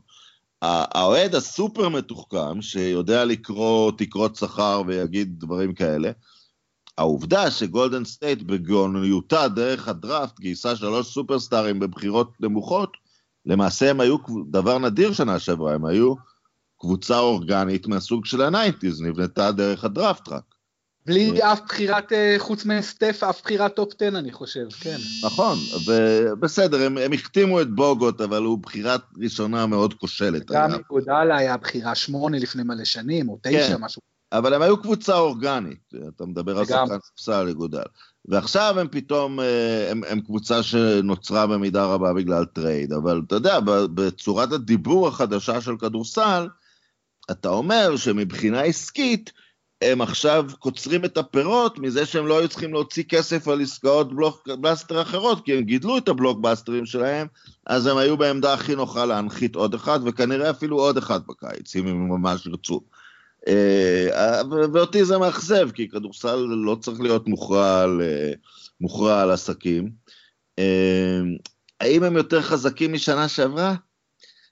האוהד 0.61 1.35
הסופר 1.35 1.89
מתוחכם, 1.89 2.61
שיודע 2.61 3.25
לקרוא 3.25 3.91
תקרות 3.97 4.35
שכר 4.35 4.81
ויגיד 4.87 5.39
דברים 5.39 5.73
כאלה, 5.73 6.11
העובדה 6.97 7.51
שגולדן 7.51 8.05
סטייט 8.05 8.41
בגאוניותה 8.41 9.47
דרך 9.47 9.87
הדראפט 9.87 10.39
גייסה 10.39 10.75
שלוש 10.75 11.13
סופרסטארים 11.13 11.79
בבחירות 11.79 12.31
נמוכות, 12.39 12.97
למעשה 13.45 13.89
הם 13.89 13.99
היו 13.99 14.17
דבר 14.49 14.79
נדיר 14.79 15.13
שנה 15.13 15.39
שעברה, 15.39 15.73
הם 15.73 15.85
היו 15.85 16.13
קבוצה 16.79 17.19
אורגנית 17.19 17.87
מהסוג 17.87 18.25
של 18.25 18.41
ה 18.41 18.47
nineties, 18.47 19.01
נבנתה 19.01 19.51
דרך 19.51 19.83
הדראפט 19.83 20.29
רק. 20.29 20.54
בלי 21.05 21.43
אף 21.43 21.61
בחירת, 21.65 22.11
אה, 22.11 22.35
חוץ 22.37 22.65
מסטף, 22.65 23.23
אף 23.29 23.41
בחירת 23.41 23.75
טופ 23.75 23.93
10 24.01 24.07
אני 24.07 24.31
חושב, 24.31 24.65
כן. 24.79 24.97
נכון, 25.23 25.57
ובסדר, 25.85 26.85
הם, 26.85 26.97
הם 26.97 27.13
החתימו 27.13 27.61
את 27.61 27.69
בוגוט, 27.69 28.21
אבל 28.21 28.43
הוא 28.43 28.59
בחירת 28.59 29.01
ראשונה 29.17 29.65
מאוד 29.65 29.93
כושלת. 29.93 30.45
גם 30.51 30.71
איגודלה 30.71 31.37
היה 31.37 31.57
בחירה 31.57 31.95
שמונה 31.95 32.39
לפני 32.39 32.63
מלא 32.63 32.85
שנים, 32.85 33.29
או 33.29 33.39
תשע, 33.43 33.67
כן. 33.67 33.75
משהו. 33.79 34.01
אבל 34.31 34.53
הם 34.53 34.61
היו 34.61 34.81
קבוצה 34.81 35.17
אורגנית, 35.17 35.93
אתה 36.15 36.25
מדבר 36.25 36.57
על 36.59 36.65
שחקן 36.65 36.97
ספסל 37.03 37.43
לגודל. 37.43 37.83
ועכשיו 38.25 38.79
הם 38.79 38.87
פתאום, 38.91 39.39
אה, 39.39 39.91
הם, 39.91 40.01
הם 40.07 40.21
קבוצה 40.21 40.63
שנוצרה 40.63 41.47
במידה 41.47 41.85
רבה 41.85 42.13
בגלל 42.13 42.45
טרייד, 42.45 42.93
אבל 42.93 43.21
אתה 43.27 43.35
יודע, 43.35 43.59
בצורת 43.93 44.51
הדיבור 44.51 45.07
החדשה 45.07 45.61
של 45.61 45.77
כדורסל, 45.77 46.47
אתה 47.31 47.49
אומר 47.49 47.97
שמבחינה 47.97 48.61
עסקית, 48.61 49.31
הם 49.81 50.01
עכשיו 50.01 50.45
קוצרים 50.59 51.05
את 51.05 51.17
הפירות 51.17 51.79
מזה 51.79 52.05
שהם 52.05 52.27
לא 52.27 52.39
היו 52.39 52.47
צריכים 52.47 52.73
להוציא 52.73 53.03
כסף 53.03 53.47
על 53.47 53.61
עסקאות 53.61 54.15
בלוקבאסטר 54.15 55.01
אחרות, 55.01 55.45
כי 55.45 55.53
הם 55.53 55.63
גידלו 55.63 55.97
את 55.97 56.07
הבלוקבאסטרים 56.07 56.85
שלהם, 56.85 57.27
אז 57.65 57.87
הם 57.87 57.97
היו 57.97 58.17
בעמדה 58.17 58.53
הכי 58.53 58.75
נוחה 58.75 59.05
להנחית 59.05 59.55
עוד 59.55 59.73
אחד, 59.73 59.99
וכנראה 60.05 60.49
אפילו 60.49 60.79
עוד 60.79 60.97
אחד 60.97 61.19
בקיץ, 61.27 61.75
אם 61.75 61.87
הם 61.87 62.09
ממש 62.09 62.45
ירצו. 62.45 62.81
אה, 63.47 64.41
ואותי 64.73 65.05
זה 65.05 65.17
מאכזב, 65.17 65.71
כי 65.71 65.89
כדורסל 65.89 66.35
לא 66.35 66.77
צריך 66.81 67.01
להיות 67.01 67.27
מוכרע 67.27 67.81
על, 67.81 68.01
מוכרע 68.81 69.21
על 69.21 69.31
עסקים. 69.31 69.91
אה, 70.59 71.19
האם 71.81 72.03
הם 72.03 72.17
יותר 72.17 72.41
חזקים 72.41 72.93
משנה 72.93 73.27
שעברה? 73.27 73.75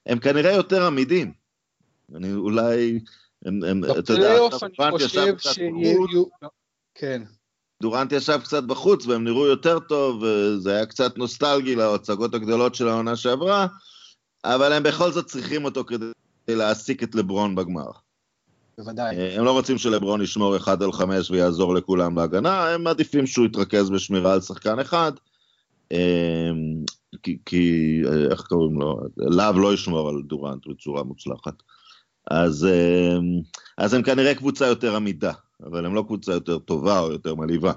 הם 0.06 0.20
כנראה 0.20 0.52
יותר 0.52 0.86
עמידים. 0.86 1.32
אני 2.16 2.34
אולי... 2.34 3.00
הם, 3.46 3.64
הם, 3.64 3.84
אתה 4.00 4.14
יודע, 4.14 4.38
דורנט 4.78 5.02
ישב 5.02 5.36
קצת 5.38 5.52
בחוץ. 5.82 6.30
כן. 6.96 7.24
דורנט 7.82 8.12
ישב 8.12 8.40
קצת 8.44 8.64
בחוץ 8.64 9.06
והם 9.06 9.24
נראו 9.24 9.46
יותר 9.46 9.80
טוב, 9.80 10.24
וזה 10.24 10.76
היה 10.76 10.86
קצת 10.86 11.18
נוסטלגי 11.18 11.76
להצגות 11.76 12.34
הגדולות 12.34 12.76
של 12.76 12.88
העונה 12.88 13.16
שעברה, 13.16 13.68
אבל 14.46 14.74
הם 14.74 14.84
בכל 14.84 15.12
זאת 15.12 15.26
צריכים 15.26 15.66
אותו 15.66 15.84
כדי 15.86 16.06
להעסיק 16.48 17.04
את 17.04 17.16
לברון 17.16 17.56
בגמר. 17.56 17.92
בוודאי. 18.78 19.18
אה, 19.18 19.38
הם 19.38 19.46
לא 19.46 19.52
רוצים 19.52 19.78
שלברון 19.78 20.22
ישמור 20.22 20.58
אחד 20.58 20.84
על 20.84 20.92
חמש 20.92 21.32
ויעזור 21.32 21.76
לכולם 21.76 22.16
בהגנה, 22.16 22.70
הם 22.70 22.84
מעדיפים 22.84 23.28
שהוא 23.28 23.46
יתרכז 23.46 23.90
בשמירה 23.90 24.34
על 24.34 24.42
שחקן 24.42 24.80
אחד, 24.80 25.12
אה, 25.92 26.52
כי, 27.24 27.38
כי 27.46 28.02
אה, 28.06 28.32
איך 28.32 28.42
קוראים 28.42 28.80
לו? 28.80 29.00
להב 29.18 29.56
לא 29.56 29.74
ישמור 29.74 30.10
על 30.10 30.22
דורנט 30.22 30.68
בצורה 30.68 31.04
מוצלחת. 31.04 31.54
אז, 32.32 32.68
אז 33.78 33.94
הם 33.94 34.04
כנראה 34.04 34.36
קבוצה 34.36 34.66
יותר 34.66 34.96
עמידה, 34.96 35.32
אבל 35.64 35.86
הם 35.86 35.96
לא 35.96 36.04
קבוצה 36.08 36.32
יותר 36.32 36.60
טובה 36.60 37.00
או 37.00 37.12
יותר 37.12 37.36
מלהיבה. 37.36 37.72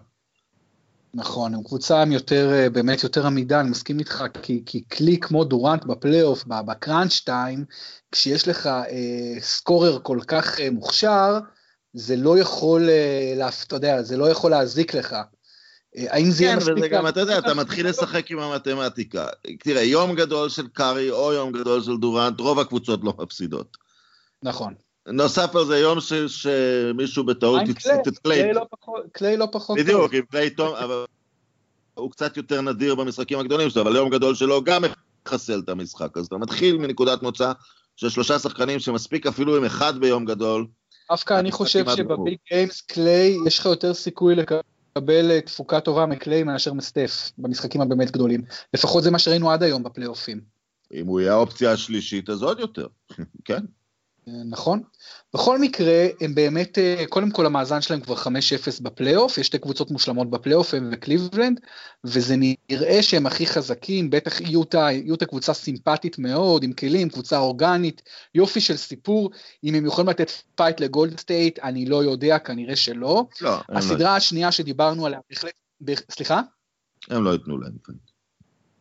נכון, 1.15 1.55
הם 1.55 1.63
קבוצה 1.63 2.03
עם 2.03 2.13
יותר, 2.13 2.69
באמת 2.73 3.03
יותר 3.03 3.27
עמידה, 3.27 3.61
אני 3.61 3.71
מסכים 3.71 3.99
איתך, 3.99 4.25
כי, 4.43 4.63
כי 4.67 4.85
כלי 4.93 5.21
כמו 5.21 5.45
דורנט 5.45 5.85
בפלייאוף, 5.85 6.45
בקראנץ' 6.47 7.21
טיים, 7.21 7.65
כשיש 8.13 8.49
לך 8.49 8.67
אה, 8.67 9.41
סקורר 9.41 9.99
כל 10.03 10.19
כך 10.27 10.61
אה, 10.61 10.71
מוכשר, 10.71 11.39
זה 11.93 12.17
לא 12.17 12.39
יכול, 12.39 12.89
אה, 12.89 13.49
אתה 13.67 13.77
יודע, 13.77 14.03
זה 14.03 14.17
לא 14.17 14.31
יכול 14.31 14.51
להזיק 14.51 14.95
לך. 14.95 15.13
אה, 15.13 16.07
האם 16.09 16.31
זה 16.31 16.39
כן, 16.39 16.45
יהיה 16.45 16.57
מספיק... 16.57 16.75
כן, 16.75 16.79
וזה 16.79 16.89
גם, 16.89 17.09
אתה 17.09 17.21
יודע, 17.21 17.39
אתה 17.39 17.55
מתחיל 17.55 17.89
לשחק 17.89 18.31
עם 18.31 18.39
המתמטיקה. 18.39 19.27
תראה, 19.59 19.83
יום 19.83 20.15
גדול 20.15 20.49
של 20.49 20.67
קארי 20.69 21.11
או 21.11 21.33
יום 21.33 21.53
גדול 21.53 21.83
של 21.83 21.97
דורנט, 21.97 22.41
רוב 22.41 22.59
הקבוצות 22.61 23.01
לא 23.05 23.15
מפסידות. 23.19 23.86
נכון. 24.47 24.75
נוסף 25.07 25.57
על 25.57 25.65
זה 25.65 25.79
יום 25.79 26.01
ש, 26.01 26.13
שמישהו 26.13 27.25
בטעות 27.25 27.63
הצית 27.69 28.09
את 28.09 28.19
קליי. 28.19 28.53
לא 28.53 28.67
קליי 29.13 29.37
לא 29.37 29.49
פחות 29.53 29.77
טוב. 29.77 29.87
בדיוק, 29.87 30.15
עם 30.15 30.23
קליי 30.31 30.51
טוב, 30.51 30.75
אבל 30.75 31.05
הוא 31.95 32.11
קצת 32.11 32.37
יותר 32.37 32.61
נדיר 32.61 32.95
במשחקים 32.95 33.39
הגדולים 33.39 33.71
שלו, 33.71 33.83
אבל 33.83 33.97
יום 33.97 34.11
גדול 34.11 34.35
שלו 34.35 34.65
גם 34.65 34.83
מחסל 35.27 35.61
את 35.65 35.69
המשחק. 35.69 36.19
אז 36.19 36.27
אתה 36.27 36.37
מתחיל 36.37 36.79
מנקודת 36.79 37.23
מוצא 37.23 37.53
של 37.97 38.09
שלושה 38.09 38.39
שחקנים 38.39 38.79
שמספיק 38.79 39.27
אפילו 39.27 39.57
עם 39.57 39.65
אחד 39.65 39.99
ביום 39.99 40.25
גדול. 40.25 40.67
דווקא 41.11 41.39
אני 41.39 41.53
חושב 41.53 41.85
שבביג 41.97 42.37
גיימס 42.51 42.81
קליי, 42.81 43.37
יש 43.47 43.59
לך 43.59 43.67
יותר 43.67 43.95
סיכוי 43.95 44.35
לקבל 44.35 45.31
אה, 45.31 45.41
תפוקה 45.41 45.81
טובה 45.81 46.07
מקליי 46.07 46.43
מאשר 46.43 46.73
מסטף, 46.73 47.31
במשחקים 47.39 47.81
הבאמת 47.81 48.11
גדולים. 48.11 48.43
לפחות 48.75 49.03
זה 49.03 49.11
מה 49.11 49.19
שראינו 49.19 49.51
עד 49.51 49.63
היום 49.63 49.83
בפלייאופים. 49.83 50.41
אם 50.95 51.07
הוא 51.07 51.21
יהיה 51.21 51.33
האופציה 51.33 51.73
השלישית, 51.73 52.31
אז 52.31 52.43
עוד 52.43 52.61
יותר, 52.61 52.87
כן. 53.45 53.61
נכון. 54.29 54.83
בכל 55.35 55.59
מקרה, 55.59 56.07
הם 56.21 56.35
באמת, 56.35 56.79
אה, 56.79 57.05
קודם 57.09 57.31
כל 57.31 57.47
המאזן 57.47 57.81
שלהם 57.81 58.01
כבר 58.01 58.17
5-0 58.17 58.81
בפלייאוף, 58.81 59.39
יש 59.39 59.47
שתי 59.47 59.59
קבוצות 59.59 59.91
מושלמות 59.91 60.31
בפלייאוף, 60.31 60.75
הם 60.75 60.89
וקליבלנד, 60.93 61.61
וזה 62.05 62.35
נראה 62.39 63.03
שהם 63.03 63.27
הכי 63.27 63.47
חזקים, 63.47 64.11
בטח 64.11 64.41
יוטה, 64.41 64.89
יוטה 64.93 65.27
קבוצה 65.27 65.55
סימפטית 65.55 66.19
מאוד, 66.19 66.63
עם 66.63 66.73
כלים, 66.73 67.09
קבוצה 67.09 67.39
אורגנית, 67.39 68.03
יופי 68.35 68.61
של 68.61 68.77
סיפור, 68.77 69.31
אם 69.65 69.75
הם 69.75 69.87
יכולים 69.87 70.11
לתת 70.11 70.31
פייט 70.55 70.81
לגולדן 70.81 71.21
סטייט, 71.21 71.59
אני 71.59 71.87
לא 71.87 72.05
יודע, 72.05 72.39
כנראה 72.39 72.77
שלא. 72.77 73.27
לא. 73.41 73.59
הסדרה 73.69 74.11
לא. 74.11 74.17
השנייה 74.17 74.53
שדיברנו 74.53 75.07
עליה, 75.07 75.21
בהחלט, 75.31 75.53
סליחה? 76.11 76.41
הם 77.11 77.25
לא 77.25 77.31
ייתנו 77.31 77.59
להם 77.59 77.73
פייט. 77.83 78.16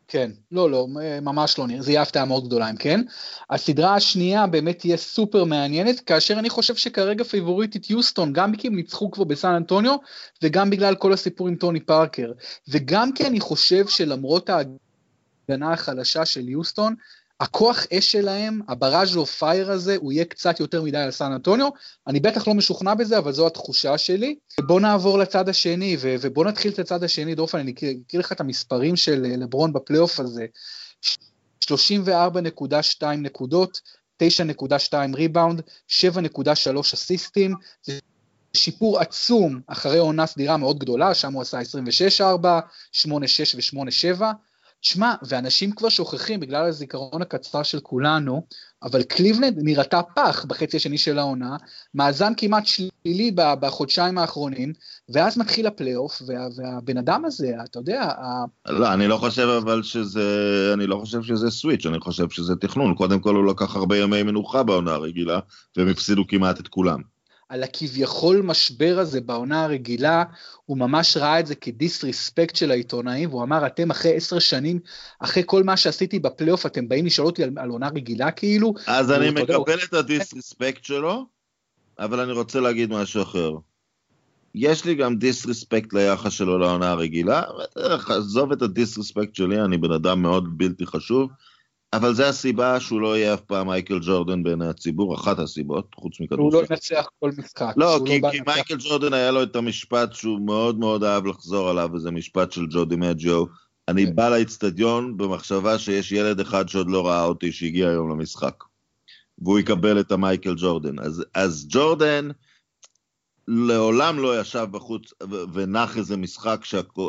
כן, 0.07 0.31
לא, 0.51 0.71
לא, 0.71 0.87
ממש 1.21 1.59
לא 1.59 1.67
נראה, 1.67 1.81
זה 1.81 1.91
יהיה 1.91 2.01
הפתעה 2.01 2.25
מאוד 2.25 2.45
גדולה 2.45 2.69
אם 2.69 2.75
כן. 2.75 3.01
הסדרה 3.49 3.95
השנייה 3.95 4.47
באמת 4.47 4.79
תהיה 4.79 4.97
סופר 4.97 5.43
מעניינת, 5.43 5.99
כאשר 5.99 6.39
אני 6.39 6.49
חושב 6.49 6.75
שכרגע 6.75 7.23
פייבוריטית 7.23 7.89
יוסטון, 7.89 8.33
גם 8.33 8.55
כי 8.55 8.67
הם 8.67 8.75
ניצחו 8.75 9.11
כבר 9.11 9.23
בסן 9.23 9.51
אנטוניו, 9.51 9.95
וגם 10.43 10.69
בגלל 10.69 10.95
כל 10.95 11.13
הסיפור 11.13 11.47
עם 11.47 11.55
טוני 11.55 11.79
פארקר. 11.79 12.31
וגם 12.67 13.11
כי 13.11 13.27
אני 13.27 13.39
חושב 13.39 13.87
שלמרות 13.87 14.49
ההגנה 14.49 15.73
החלשה 15.73 16.25
של 16.25 16.49
יוסטון, 16.49 16.95
הכוח 17.39 17.85
אש 17.93 18.11
שלהם, 18.11 18.61
ה 18.67 18.74
barrage 18.74 19.17
of 19.17 19.35
fire 19.39 19.71
הזה, 19.71 19.95
הוא 19.95 20.11
יהיה 20.11 20.25
קצת 20.25 20.59
יותר 20.59 20.81
מדי 20.81 20.97
על 20.97 21.11
סן 21.11 21.31
אנטוניו. 21.31 21.69
אני 22.07 22.19
בטח 22.19 22.47
לא 22.47 22.53
משוכנע 22.53 22.93
בזה, 22.93 23.17
אבל 23.17 23.31
זו 23.31 23.47
התחושה 23.47 23.97
שלי. 23.97 24.35
בוא 24.61 24.81
נעבור 24.81 25.17
לצד 25.17 25.49
השני, 25.49 25.97
ו- 25.99 26.15
ובוא 26.21 26.45
נתחיל 26.45 26.71
את 26.71 26.79
הצד 26.79 27.03
השני. 27.03 27.35
דורפן, 27.35 27.59
אני 27.59 27.71
אקריא 27.71 27.95
לך 28.13 28.31
את 28.31 28.41
המספרים 28.41 28.95
של 28.95 29.25
אה, 29.25 29.37
לברון 29.37 29.73
בפלייאוף 29.73 30.19
הזה. 30.19 30.45
34.2 31.65 33.05
נקודות, 33.17 33.81
9.2 34.23 34.93
ריבאונד, 35.15 35.61
7.3 35.87 36.79
אסיסטים. 36.79 37.55
שיפור 38.55 38.99
עצום 38.99 39.59
אחרי 39.67 39.97
עונה 39.97 40.25
סדירה 40.25 40.57
מאוד 40.57 40.79
גדולה, 40.79 41.13
שם 41.13 41.33
הוא 41.33 41.41
עשה 41.41 41.59
26-4, 42.21 42.23
8-6 42.93 43.07
ו-8-7. 43.55 44.21
שמע, 44.85 45.13
ואנשים 45.27 45.71
כבר 45.71 45.89
שוכחים 45.89 46.39
בגלל 46.39 46.65
הזיכרון 46.65 47.21
הקצר 47.21 47.63
של 47.63 47.79
כולנו, 47.79 48.45
אבל 48.83 49.03
קליבלנד 49.03 49.57
נראתה 49.57 50.01
פח 50.15 50.45
בחצי 50.45 50.77
השני 50.77 50.97
של 50.97 51.19
העונה, 51.19 51.57
מאזן 51.93 52.33
כמעט 52.37 52.63
שלילי 52.65 53.31
בחודשיים 53.35 54.17
האחרונים, 54.17 54.73
ואז 55.09 55.37
מתחיל 55.37 55.67
הפלייאוף, 55.67 56.21
וה, 56.27 56.47
והבן 56.55 56.97
אדם 56.97 57.25
הזה, 57.25 57.51
אתה 57.63 57.79
יודע... 57.79 58.11
לא, 58.67 58.93
אני 58.93 59.07
לא 59.07 59.17
חושב 59.17 59.47
אבל 59.47 59.83
שזה, 59.83 60.71
אני 60.73 60.87
לא 60.87 60.97
חושב 60.97 61.23
שזה 61.23 61.51
switch, 61.51 61.85
אני 61.85 61.99
חושב 61.99 62.29
שזה 62.29 62.55
תכנון. 62.55 62.95
קודם 62.95 63.19
כל 63.19 63.35
הוא 63.35 63.45
לקח 63.45 63.75
הרבה 63.75 63.97
ימי 63.97 64.23
מנוחה 64.23 64.63
בעונה 64.63 64.91
הרגילה, 64.91 65.39
והם 65.77 65.87
הפסידו 65.87 66.27
כמעט 66.27 66.59
את 66.59 66.67
כולם. 66.67 67.14
על 67.49 67.63
הכביכול 67.63 68.41
משבר 68.41 68.95
הזה 68.99 69.21
בעונה 69.21 69.63
הרגילה, 69.63 70.23
הוא 70.65 70.77
ממש 70.77 71.17
ראה 71.17 71.39
את 71.39 71.47
זה 71.47 71.55
כ 71.55 71.72
disrespect 71.72 72.55
של 72.55 72.71
העיתונאים, 72.71 73.29
והוא 73.29 73.43
אמר, 73.43 73.65
אתם 73.65 73.91
אחרי 73.91 74.15
עשר 74.15 74.39
שנים, 74.39 74.79
אחרי 75.19 75.43
כל 75.45 75.63
מה 75.63 75.77
שעשיתי 75.77 76.19
בפלייאוף, 76.19 76.65
אתם 76.65 76.87
באים 76.87 77.05
לשאול 77.05 77.27
אותי 77.27 77.43
על, 77.43 77.49
על 77.57 77.69
עונה 77.69 77.89
רגילה 77.89 78.31
כאילו? 78.31 78.73
אז 78.87 79.11
אני 79.11 79.29
מקבל 79.29 79.71
יודע, 79.71 79.83
את 79.83 79.93
הדיסריספקט 79.93 80.83
שלו, 80.83 81.25
אבל 81.99 82.19
אני 82.19 82.31
רוצה 82.31 82.59
להגיד 82.59 82.93
משהו 82.93 83.21
אחר. 83.21 83.51
יש 84.55 84.85
לי 84.85 84.95
גם 84.95 85.15
דיסריספקט 85.15 85.93
ליחס 85.93 86.31
שלו 86.31 86.57
לעונה 86.57 86.91
הרגילה, 86.91 87.41
עזוב 88.07 88.51
את 88.51 88.61
הדיסריספקט 88.61 89.35
שלי, 89.35 89.61
אני 89.61 89.77
בן 89.77 89.91
אדם 89.91 90.21
מאוד 90.21 90.57
בלתי 90.57 90.85
חשוב. 90.85 91.29
אבל 91.95 92.13
זה 92.13 92.29
הסיבה 92.29 92.79
שהוא 92.79 93.01
לא 93.01 93.17
יהיה 93.17 93.33
אף 93.33 93.41
פעם 93.41 93.67
מייקל 93.67 93.99
ג'ורדן 94.01 94.43
בעיני 94.43 94.67
הציבור, 94.67 95.15
אחת 95.15 95.39
הסיבות, 95.39 95.95
חוץ 95.95 96.19
מכדורסל. 96.19 96.57
הוא 96.57 96.63
לא 96.63 96.67
ינצח 96.69 97.05
כל 97.19 97.31
משחק. 97.37 97.73
לא, 97.77 97.99
כי, 98.05 98.21
לא 98.21 98.29
כי 98.31 98.39
מייקל 98.47 98.75
ג'ורדן 98.79 99.13
היה 99.13 99.31
לו 99.31 99.43
את 99.43 99.55
המשפט 99.55 100.13
שהוא 100.13 100.45
מאוד 100.45 100.79
מאוד 100.79 101.03
אהב 101.03 101.25
לחזור 101.25 101.69
עליו, 101.69 101.89
וזה 101.93 102.11
משפט 102.11 102.51
של 102.51 102.65
ג'ודי 102.69 102.95
מג'יו. 102.95 103.45
אני 103.87 104.05
כן. 104.05 104.15
בא 104.15 104.29
לאצטדיון 104.29 105.17
במחשבה 105.17 105.79
שיש 105.79 106.11
ילד 106.11 106.39
אחד 106.39 106.69
שעוד 106.69 106.89
לא 106.89 107.07
ראה 107.07 107.23
אותי 107.23 107.51
שהגיע 107.51 107.89
היום 107.89 108.09
למשחק. 108.09 108.63
והוא 109.37 109.59
יקבל 109.59 109.99
את 109.99 110.11
המייקל 110.11 110.53
ג'ורדן. 110.57 110.99
אז, 110.99 111.25
אז 111.33 111.65
ג'ורדן, 111.69 112.29
לעולם 113.47 114.19
לא 114.19 114.39
ישב 114.41 114.67
בחוץ 114.71 115.13
ונח 115.53 115.97
איזה 115.97 116.17
משחק 116.17 116.61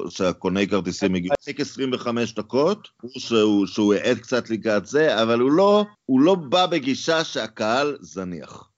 שהקוני 0.08 0.68
כרטיסים 0.68 1.14
הגיעו. 1.14 1.34
רק 1.48 1.60
25 1.60 2.34
דקות, 2.34 2.88
שהוא, 3.06 3.66
שהוא 3.66 3.94
העד 3.94 4.18
קצת 4.18 4.50
לקראת 4.50 4.86
זה, 4.86 5.22
אבל 5.22 5.40
הוא 5.40 5.52
לא, 5.52 5.84
הוא 6.06 6.20
לא 6.20 6.34
בא 6.34 6.66
בגישה 6.66 7.24
שהקהל 7.24 7.96
זניח. 8.00 8.70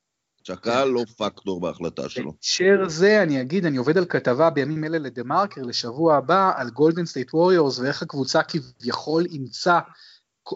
שהקהל 0.45 0.89
לא 0.89 1.05
פקטור 1.19 1.61
בהחלטה 1.61 2.09
שלו. 2.09 2.33
בהקשר 2.33 2.89
זה 2.89 3.23
אני 3.23 3.41
אגיד, 3.41 3.67
אני 3.67 3.77
עובד 3.77 3.99
על 3.99 4.05
כתבה 4.05 4.51
בימים 4.51 4.85
אלה 4.85 4.99
לדה 4.99 5.23
מרקר 5.23 5.63
לשבוע 5.63 6.17
הבא 6.17 6.53
על 6.57 6.71
גולדן 6.71 7.07
סטייט 7.07 7.35
ווריורס 7.35 7.79
ואיך 7.79 8.03
הקבוצה 8.03 8.41
כביכול 8.43 9.25
אימצה 9.25 9.79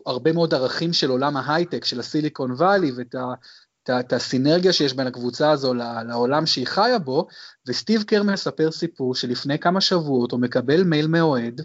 הרבה 0.06 0.32
מאוד 0.32 0.54
ערכים 0.54 0.92
של 0.92 1.10
עולם 1.10 1.36
ההייטק, 1.36 1.84
של 1.84 2.00
הסיליקון 2.00 2.50
וואלי 2.50 2.92
ואת. 2.96 3.14
את 3.90 4.12
הסינרגיה 4.12 4.72
שיש 4.72 4.94
בין 4.94 5.06
הקבוצה 5.06 5.50
הזו 5.50 5.74
לעולם 6.08 6.46
שהיא 6.46 6.66
חיה 6.66 6.98
בו, 6.98 7.26
וסטיב 7.68 8.02
קר 8.02 8.22
מספר 8.22 8.70
סיפור 8.70 9.14
שלפני 9.14 9.58
כמה 9.58 9.80
שבועות 9.80 10.32
הוא 10.32 10.40
מקבל 10.40 10.84
מייל 10.84 11.06
מאוהד, 11.06 11.60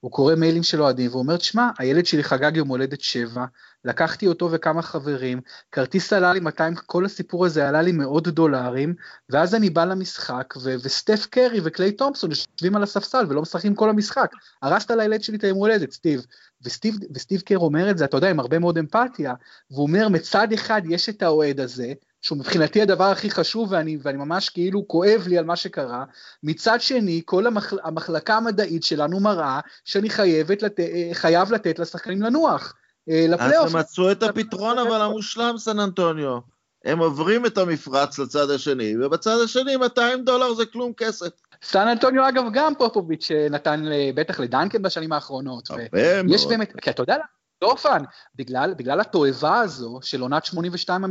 הוא 0.00 0.10
קורא 0.10 0.34
מיילים 0.34 0.62
של 0.62 0.82
אוהדים 0.82 1.10
ואומר, 1.10 1.36
תשמע, 1.36 1.68
הילד 1.78 2.06
שלי 2.06 2.24
חגג 2.24 2.56
יום 2.56 2.68
הולדת 2.68 3.00
שבע, 3.00 3.44
לקחתי 3.84 4.26
אותו 4.26 4.50
וכמה 4.52 4.82
חברים, 4.82 5.40
כרטיס 5.72 6.12
עלה 6.12 6.32
לי 6.32 6.40
200, 6.40 6.74
כל 6.74 7.04
הסיפור 7.04 7.46
הזה 7.46 7.68
עלה 7.68 7.82
לי 7.82 7.92
מאות 7.92 8.28
דולרים, 8.28 8.94
ואז 9.30 9.54
אני 9.54 9.70
בא 9.70 9.84
למשחק, 9.84 10.54
ו- 10.62 10.74
וסטף 10.82 11.26
קרי 11.30 11.60
וקליי 11.64 11.92
תומפסון 11.92 12.30
יושבים 12.30 12.76
על 12.76 12.82
הספסל 12.82 13.24
ולא 13.28 13.42
משחקים 13.42 13.74
כל 13.74 13.90
המשחק. 13.90 14.30
הרסת 14.62 14.90
לילד 14.90 15.22
שלי 15.22 15.36
את 15.36 15.44
היום 15.44 15.58
הולדת, 15.58 15.92
סטיב. 15.92 16.26
וסטיב, 16.62 16.94
וסטיב 17.14 17.40
קר 17.40 17.58
אומר 17.58 17.90
את 17.90 17.98
זה, 17.98 18.04
אתה 18.04 18.16
יודע, 18.16 18.30
עם 18.30 18.40
הרבה 18.40 18.58
מאוד 18.58 18.78
אמפתיה, 18.78 19.34
והוא 19.70 19.82
אומר, 19.82 20.08
מצד 20.08 20.52
אחד 20.52 20.82
יש 20.88 21.08
את 21.08 21.22
האוהד 21.22 21.60
הזה, 21.60 21.92
שהוא 22.22 22.38
מבחינתי 22.38 22.82
הדבר 22.82 23.04
הכי 23.04 23.30
חשוב 23.30 23.72
ואני, 23.72 23.98
ואני 24.02 24.18
ממש 24.18 24.48
כאילו 24.48 24.88
כואב 24.88 25.24
לי 25.26 25.38
על 25.38 25.44
מה 25.44 25.56
שקרה, 25.56 26.04
מצד 26.42 26.80
שני 26.80 27.22
כל 27.24 27.46
המחל, 27.46 27.76
המחלקה 27.84 28.36
המדעית 28.36 28.82
שלנו 28.82 29.20
מראה 29.20 29.60
שאני 29.84 30.10
חייבת 30.10 30.62
לת, 30.62 30.80
חייב 31.12 31.52
לתת 31.52 31.78
לשחקנים 31.78 32.22
לנוח. 32.22 32.74
אה, 33.10 33.26
לפלייאוף. 33.28 33.66
אז 33.66 33.74
הם 33.74 33.80
מצאו 33.80 34.12
את 34.12 34.22
הפתרון 34.22 34.78
אבל 34.78 35.00
המושלם 35.00 35.54
סן 35.58 35.80
אנטוניו. 35.80 36.38
הם 36.84 36.98
עוברים 36.98 37.46
את 37.46 37.58
המפרץ 37.58 38.18
לצד 38.18 38.50
השני, 38.50 38.94
ובצד 39.00 39.36
השני 39.44 39.76
200 39.76 40.24
דולר 40.24 40.54
זה 40.54 40.66
כלום 40.66 40.92
כסף. 40.96 41.28
סן 41.62 41.88
אנטוניו 41.88 42.28
אגב 42.28 42.44
גם 42.52 42.72
פופוביץ' 42.78 43.30
אה, 43.30 43.46
נתן 43.50 43.84
בטח 44.14 44.40
לדנקן 44.40 44.82
בשנים 44.82 45.12
האחרונות. 45.12 45.70
הרבה 45.70 46.22
מאוד. 46.22 46.34
יש 46.34 46.46
באמת, 46.46 46.72
כי 46.80 46.90
אתה 46.90 47.02
יודע, 47.02 47.16
דורפן, 47.60 48.02
בגלל, 48.34 48.74
בגלל 48.74 49.00
התועבה 49.00 49.60
הזו 49.60 49.98
של 50.02 50.20
עונת 50.20 50.44
82 50.44 51.04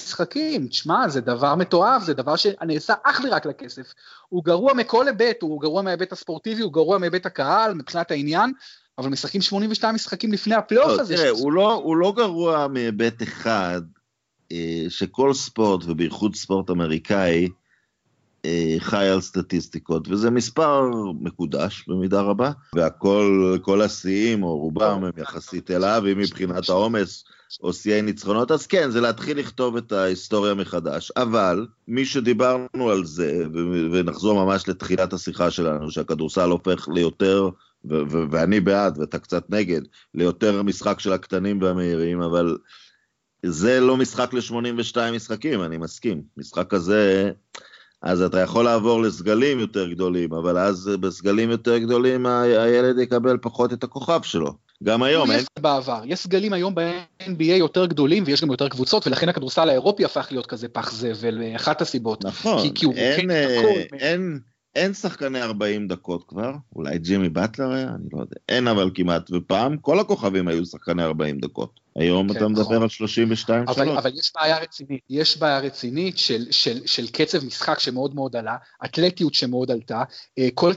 משחקים, 0.00 0.68
תשמע, 0.68 1.08
זה 1.08 1.20
דבר 1.20 1.54
מתועב, 1.54 2.02
זה 2.02 2.14
דבר 2.14 2.36
שנעשה 2.36 2.94
אך 3.04 3.20
ורק 3.24 3.46
לכסף. 3.46 3.92
הוא 4.28 4.44
גרוע 4.44 4.74
מכל 4.74 5.08
היבט, 5.08 5.42
הוא 5.42 5.60
גרוע 5.60 5.82
מההיבט 5.82 6.12
הספורטיבי, 6.12 6.62
הוא 6.62 6.72
גרוע 6.72 6.98
מהיבט 6.98 7.26
הקהל, 7.26 7.74
מבחינת 7.74 8.10
העניין, 8.10 8.52
אבל 8.98 9.08
משחקים 9.08 9.40
82 9.40 9.94
משחקים 9.94 10.32
לפני 10.32 10.54
הפלייאוף 10.54 10.92
לא, 10.92 11.00
הזה. 11.00 11.16
תראה, 11.16 11.30
הוא 11.30 11.52
לא, 11.52 11.72
הוא 11.72 11.96
לא 11.96 12.12
גרוע 12.16 12.68
מהיבט 12.68 13.22
אחד, 13.22 13.80
אה, 14.52 14.84
שכל 14.88 15.34
ספורט, 15.34 15.84
ובייחוד 15.86 16.34
ספורט 16.34 16.70
אמריקאי, 16.70 17.44
אה, 17.44 17.48
חי 18.78 19.08
על 19.08 19.20
סטטיסטיקות, 19.20 20.08
וזה 20.08 20.30
מספר 20.30 20.90
מקודש 21.20 21.84
במידה 21.88 22.20
רבה, 22.20 22.50
והכל, 22.74 23.56
כל 23.62 23.82
השיאים, 23.82 24.42
או 24.42 24.58
רובם, 24.58 25.04
הם 25.04 25.12
יחסית 25.16 25.70
אליו, 25.70 26.02
אם 26.12 26.18
מבחינת 26.18 26.68
העומס, 26.68 27.24
או 27.62 27.72
שיאי 27.72 28.02
ניצחונות, 28.02 28.50
אז 28.50 28.66
כן, 28.66 28.90
זה 28.90 29.00
להתחיל 29.00 29.38
לכתוב 29.38 29.76
את 29.76 29.92
ההיסטוריה 29.92 30.54
מחדש. 30.54 31.12
אבל, 31.16 31.66
מי 31.88 32.04
שדיברנו 32.04 32.90
על 32.90 33.04
זה, 33.04 33.44
ונחזור 33.92 34.44
ממש 34.44 34.68
לתחילת 34.68 35.12
השיחה 35.12 35.50
שלנו, 35.50 35.90
שהכדורסל 35.90 36.50
הופך 36.50 36.88
ליותר, 36.88 37.48
ואני 38.30 38.60
בעד, 38.60 38.98
ואתה 38.98 39.18
קצת 39.18 39.50
נגד, 39.50 39.80
ליותר 40.14 40.62
משחק 40.62 41.00
של 41.00 41.12
הקטנים 41.12 41.62
והמהירים, 41.62 42.22
אבל 42.22 42.56
זה 43.42 43.80
לא 43.80 43.96
משחק 43.96 44.34
ל-82 44.34 44.96
משחקים, 45.12 45.62
אני 45.62 45.76
מסכים. 45.76 46.22
משחק 46.36 46.70
כזה... 46.70 47.30
אז 48.02 48.22
אתה 48.22 48.40
יכול 48.40 48.64
לעבור 48.64 49.02
לסגלים 49.02 49.58
יותר 49.58 49.88
גדולים, 49.90 50.32
אבל 50.32 50.58
אז 50.58 50.90
בסגלים 51.00 51.50
יותר 51.50 51.78
גדולים 51.78 52.26
הילד 52.26 52.98
יקבל 52.98 53.38
פחות 53.42 53.72
את 53.72 53.84
הכוכב 53.84 54.22
שלו. 54.22 54.54
גם 54.84 55.02
היום 55.02 55.30
אין... 55.30 55.44
בעבר, 55.58 56.02
יש 56.04 56.18
סגלים 56.20 56.52
היום 56.52 56.74
ב-NBA 56.74 57.42
יותר 57.44 57.86
גדולים 57.86 58.22
ויש 58.26 58.42
גם 58.42 58.50
יותר 58.50 58.68
קבוצות, 58.68 59.06
ולכן 59.06 59.28
הכדורסל 59.28 59.68
האירופי 59.68 60.04
הפך 60.04 60.28
להיות 60.30 60.46
כזה 60.46 60.68
פח 60.68 60.92
זבל, 60.92 61.56
אחת 61.56 61.80
הסיבות. 61.80 62.24
נכון, 62.24 62.62
כי, 62.62 62.74
כי 62.74 62.86
הוא 62.86 62.94
אין, 62.94 63.30
אין, 63.30 63.86
אין, 63.92 64.40
אין 64.74 64.94
שחקני 64.94 65.42
40 65.42 65.88
דקות 65.88 66.24
כבר, 66.28 66.52
אולי 66.76 66.98
ג'ימי 66.98 67.28
באטלר 67.28 67.72
היה, 67.72 67.88
אני 67.88 68.08
לא 68.12 68.20
יודע, 68.20 68.36
אין 68.48 68.68
אבל 68.68 68.90
כמעט, 68.94 69.30
ופעם 69.30 69.76
כל 69.76 70.00
הכוכבים 70.00 70.48
היו 70.48 70.66
שחקני 70.66 71.02
40 71.02 71.38
דקות. 71.40 71.80
היום 71.96 72.32
כן, 72.32 72.36
אתה 72.36 72.48
מדבר 72.48 72.62
נכון. 72.62 72.82
על 72.82 72.88
32 72.88 73.62
אבל, 73.62 73.74
שלוש. 73.74 73.98
אבל 73.98 74.10
יש 74.18 74.32
בעיה 74.34 74.58
רצינית, 74.58 75.00
יש 75.10 75.38
בעיה 75.38 75.58
רצינית 75.58 76.18
של, 76.18 76.46
של, 76.50 76.86
של 76.86 77.08
קצב 77.08 77.44
משחק 77.44 77.78
שמאוד 77.78 78.14
מאוד 78.14 78.36
עלה, 78.36 78.56
אתלטיות 78.84 79.34
שמאוד 79.34 79.70
עלתה, 79.70 80.02
אה, 80.38 80.48
כל, 80.54 80.72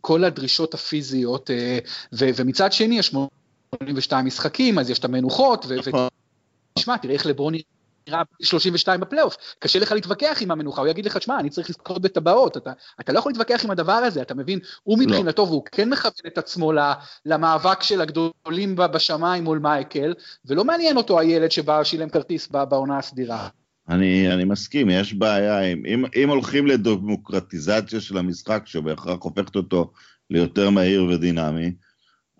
כל 0.00 0.24
הדרישות 0.24 0.74
הפיזיות, 0.74 1.50
אה, 1.50 1.78
ו, 2.12 2.24
ומצד 2.36 2.72
שני 2.72 2.98
יש 2.98 3.06
82 3.06 4.26
משחקים, 4.26 4.78
אז 4.78 4.90
יש 4.90 4.98
את 4.98 5.04
המנוחות, 5.04 5.66
ו... 5.68 5.76
נכון. 5.88 6.08
תשמע, 6.74 6.96
תראה 6.96 7.14
איך 7.14 7.26
נראה 7.26 7.58
32 8.42 9.00
בפלייאוף, 9.00 9.36
קשה 9.58 9.78
לך 9.78 9.92
להתווכח 9.92 10.38
עם 10.40 10.50
המנוחה, 10.50 10.80
הוא 10.80 10.88
יגיד 10.88 11.06
לך, 11.06 11.22
שמע, 11.22 11.40
אני 11.40 11.50
צריך 11.50 11.70
לזכות 11.70 12.02
בטבעות, 12.02 12.56
אתה, 12.56 12.72
אתה 13.00 13.12
לא 13.12 13.18
יכול 13.18 13.32
להתווכח 13.32 13.64
עם 13.64 13.70
הדבר 13.70 13.92
הזה, 13.92 14.22
אתה 14.22 14.34
מבין? 14.34 14.58
הוא 14.82 14.98
לא. 14.98 15.04
מבחינתו, 15.06 15.42
לא. 15.42 15.48
והוא 15.48 15.62
כן 15.72 15.90
מכוון 15.90 16.12
את 16.26 16.38
עצמו 16.38 16.72
למאבק 17.26 17.82
של 17.82 18.00
הגדולים 18.00 18.76
בשמיים 18.76 19.44
מול 19.44 19.58
מייקל, 19.58 20.14
ולא 20.46 20.64
מעניין 20.64 20.96
אותו 20.96 21.20
הילד 21.20 21.50
שבא, 21.50 21.84
שילם 21.84 22.08
כרטיס 22.08 22.48
בעונה 22.48 22.98
הסדירה. 22.98 23.48
אני, 23.88 24.32
אני 24.32 24.44
מסכים, 24.44 24.90
יש 24.90 25.14
בעיה, 25.14 25.60
אם, 25.60 25.82
אם, 25.86 26.04
אם 26.16 26.28
הולכים 26.28 26.66
לדמוקרטיזציה 26.66 28.00
של 28.00 28.18
המשחק, 28.18 28.62
שבהכרח 28.66 29.18
הופכת 29.22 29.56
אותו 29.56 29.92
ליותר 30.30 30.70
מהיר 30.70 31.04
ודינמי, 31.04 31.72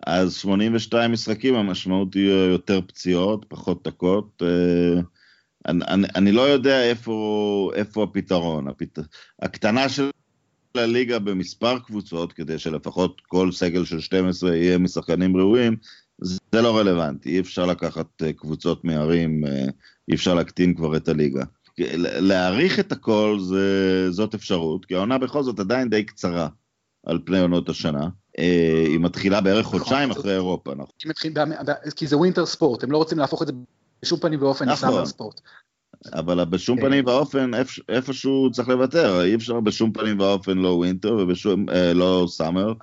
אז 0.07 0.33
82 0.33 1.11
משחקים 1.11 1.55
המשמעות 1.55 2.13
היא 2.13 2.29
יותר 2.29 2.81
פציעות, 2.81 3.45
פחות 3.47 3.87
דקות, 3.87 4.43
אה, 4.45 5.01
אני, 5.67 5.85
אני, 5.87 6.07
אני 6.15 6.31
לא 6.31 6.41
יודע 6.41 6.83
איפה, 6.83 7.71
איפה 7.75 8.03
הפתרון. 8.03 8.67
הפת... 8.67 8.99
הקטנה 9.41 9.89
של 9.89 10.09
הליגה 10.75 11.19
במספר 11.19 11.79
קבוצות, 11.79 12.33
כדי 12.33 12.59
שלפחות 12.59 13.21
כל 13.27 13.51
סגל 13.51 13.85
של 13.85 13.99
12 13.99 14.55
יהיה 14.55 14.77
משחקנים 14.77 15.37
ראויים, 15.37 15.75
זה 16.21 16.61
לא 16.61 16.77
רלוונטי, 16.77 17.29
אי 17.29 17.39
אפשר 17.39 17.65
לקחת 17.65 18.23
אה, 18.23 18.33
קבוצות 18.33 18.85
מערים, 18.85 19.45
אה, 19.45 19.65
אי 20.09 20.15
אפשר 20.15 20.33
להקטין 20.33 20.75
כבר 20.75 20.97
את 20.97 21.07
הליגה. 21.07 21.43
להאריך 21.99 22.79
את 22.79 22.91
הכל 22.91 23.37
זה, 23.41 24.11
זאת 24.11 24.33
אפשרות, 24.33 24.85
כי 24.85 24.95
העונה 24.95 25.17
בכל 25.17 25.43
זאת 25.43 25.59
עדיין 25.59 25.89
די 25.89 26.03
קצרה 26.03 26.47
על 27.05 27.19
פני 27.25 27.39
עונות 27.39 27.69
השנה. 27.69 28.07
אה, 28.39 28.83
היא 28.87 28.99
מתחילה 28.99 29.41
בערך 29.41 29.65
נכון. 29.65 29.79
חודשיים 29.79 30.11
אחרי 30.11 30.33
אירופה, 30.33 30.75
נכון? 30.75 31.11
כי 31.95 32.07
זה 32.07 32.17
winter 32.17 32.45
sport, 32.45 32.83
הם 32.83 32.91
לא 32.91 32.97
רוצים 32.97 33.17
להפוך 33.17 33.41
את 33.41 33.47
זה 33.47 33.53
בשום 34.05 34.19
פנים 34.19 34.41
ואופן 34.41 34.69
נכון. 34.69 34.89
ל 34.89 34.91
summer 34.91 35.05
sport. 35.05 35.41
אבל 36.13 36.45
בשום 36.45 36.77
כן. 36.77 36.85
פנים 36.85 37.05
ואופן 37.05 37.51
איפשהו 37.89 38.51
צריך 38.51 38.69
לוותר, 38.69 39.23
אי 39.23 39.35
אפשר 39.35 39.59
בשום 39.59 39.91
פנים 39.91 40.19
ואופן 40.19 40.57
לא 40.57 40.67
winter 40.67 41.13
ובשום, 41.13 41.69
אה, 41.69 41.93
לא 41.93 42.25
summer, 42.29 42.73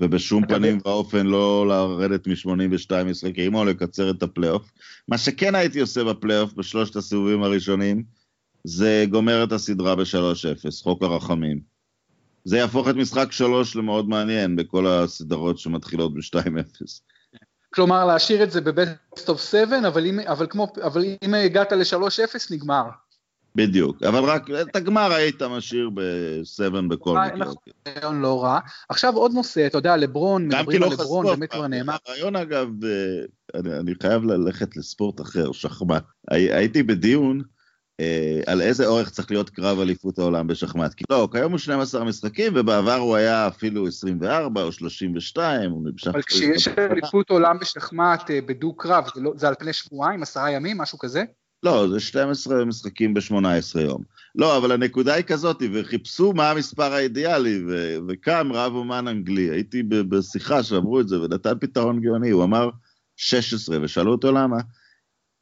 ובשום 0.00 0.46
פנים 0.46 0.78
ואופן 0.84 1.26
לא 1.26 1.66
לרדת 1.68 2.26
מ-82 2.26 3.04
משחקים 3.04 3.54
או 3.54 3.64
לקצר 3.64 4.10
את 4.10 4.22
הפלייאוף. 4.22 4.72
מה 5.08 5.18
שכן 5.18 5.54
הייתי 5.54 5.80
עושה 5.80 6.04
בפלייאוף 6.04 6.52
בשלושת 6.52 6.96
הסיבובים 6.96 7.42
הראשונים, 7.42 8.02
זה 8.64 9.04
גומר 9.10 9.44
את 9.44 9.52
הסדרה 9.52 9.96
ב-3-0, 9.96 10.82
חוק 10.82 11.02
הרחמים. 11.02 11.60
זה 12.44 12.56
יהפוך 12.56 12.88
את 12.88 12.94
משחק 12.94 13.32
3 13.32 13.76
למאוד 13.76 14.08
מעניין 14.08 14.56
בכל 14.56 14.86
הסדרות 14.86 15.58
שמתחילות 15.58 16.14
ב-2-0. 16.14 17.11
כלומר, 17.74 18.04
להשאיר 18.04 18.42
את 18.42 18.50
זה 18.50 18.60
ב-best 18.60 19.28
of 19.28 19.38
7, 19.38 19.88
אבל 19.88 20.06
אם, 20.06 20.20
אבל 20.20 20.46
כמו, 20.50 20.72
אבל 20.82 21.04
אם 21.22 21.34
הגעת 21.34 21.72
ל-3-0, 21.72 22.36
נגמר. 22.50 22.84
בדיוק, 23.54 24.02
אבל 24.02 24.24
רק 24.24 24.50
את 24.50 24.76
הגמר 24.76 25.12
היית 25.12 25.42
משאיר 25.42 25.90
ב-7 25.94 26.70
בכל 26.88 27.18
מקרה. 27.18 27.36
נכון, 27.36 27.54
רעיון 27.88 28.20
לא 28.20 28.42
רע. 28.42 28.58
עכשיו 28.88 29.16
עוד 29.16 29.32
נושא, 29.32 29.66
אתה 29.66 29.78
יודע, 29.78 29.96
לברון, 29.96 30.48
מדברים 30.48 30.82
על 30.82 30.92
לברון, 30.92 31.26
באמת 31.26 31.52
כבר 31.52 31.66
נאמר. 31.66 31.96
הרעיון 32.06 32.36
אגב, 32.36 32.68
אה, 32.84 33.60
אני, 33.60 33.92
חייב 34.02 34.24
ללכת 34.24 34.76
לספורט 34.76 35.20
אחר, 35.20 35.52
שחמט. 35.52 36.04
הייתי 36.30 36.82
בדיון 36.82 37.40
אה, 37.40 37.44
על 38.46 38.62
איזה 38.62 38.86
אורך 38.86 39.10
צריך 39.10 39.30
להיות 39.30 39.50
קרב 39.50 39.80
אליפות 39.80 40.18
העולם 40.18 40.46
בשחמט. 40.46 40.94
כי 40.94 41.04
לא, 41.10 41.28
כיום 41.32 41.52
הוא 41.52 41.58
12 41.58 42.04
משחקים, 42.04 42.52
ובעבר 42.56 42.96
הוא 42.96 43.16
היה 43.16 43.48
אפילו 43.48 43.86
24 43.86 44.62
או 44.62 44.72
32, 44.72 45.70
הוא 45.70 45.88
נמשך... 45.88 46.08
אבל 46.08 46.22
כשיש 46.22 46.68
אליפות 46.68 47.30
עולם 47.30 47.58
בשחמט 47.58 48.30
אה, 48.30 48.40
בדו-קרב, 48.46 49.04
זה, 49.14 49.20
לא, 49.20 49.32
זה 49.36 49.48
על 49.48 49.54
פני 49.58 49.72
שבועיים, 49.72 50.22
עשרה 50.22 50.50
ימים, 50.50 50.78
משהו 50.78 50.98
כזה? 50.98 51.24
לא, 51.62 51.88
זה 51.88 52.00
12 52.00 52.64
משחקים 52.64 53.14
ב-18 53.14 53.80
יום. 53.80 54.02
לא, 54.34 54.56
אבל 54.56 54.72
הנקודה 54.72 55.14
היא 55.14 55.24
כזאת, 55.24 55.62
וחיפשו 55.72 56.32
מה 56.32 56.50
המספר 56.50 56.92
האידיאלי, 56.92 57.62
ו- 57.68 57.96
וקם 58.08 58.48
רב 58.52 58.72
אומן 58.72 59.08
אנגלי, 59.08 59.50
הייתי 59.50 59.82
בשיחה 59.82 60.62
שאמרו 60.62 61.00
את 61.00 61.08
זה, 61.08 61.20
ונתן 61.20 61.58
פתרון 61.60 62.00
גאוני, 62.00 62.30
הוא 62.30 62.44
אמר 62.44 62.70
16, 63.16 63.78
ושאלו 63.82 64.12
אותו 64.12 64.32
למה, 64.32 64.56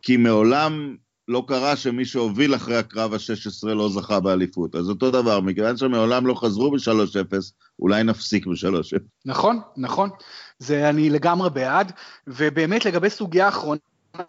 כי 0.02 0.16
מעולם 0.16 0.96
לא 1.30 1.44
קרה 1.48 1.76
שמי 1.76 2.04
שהוביל 2.04 2.54
אחרי 2.54 2.76
הקרב 2.76 3.14
ה-16 3.14 3.68
לא 3.68 3.88
זכה 3.88 4.20
באליפות. 4.20 4.74
אז 4.74 4.88
אותו 4.88 5.10
דבר, 5.10 5.40
מכיוון 5.40 5.76
שמעולם 5.76 6.26
לא 6.26 6.34
חזרו 6.34 6.70
ב-3-0, 6.70 7.36
אולי 7.78 8.02
נפסיק 8.02 8.46
ב-3-0. 8.46 8.98
נכון, 9.24 9.60
נכון. 9.76 10.10
זה 10.58 10.88
אני 10.88 11.10
לגמרי 11.10 11.50
בעד, 11.50 11.92
ובאמת 12.26 12.84
לגבי 12.84 13.10
סוגיה 13.10 13.48
אחרונה 13.48 13.80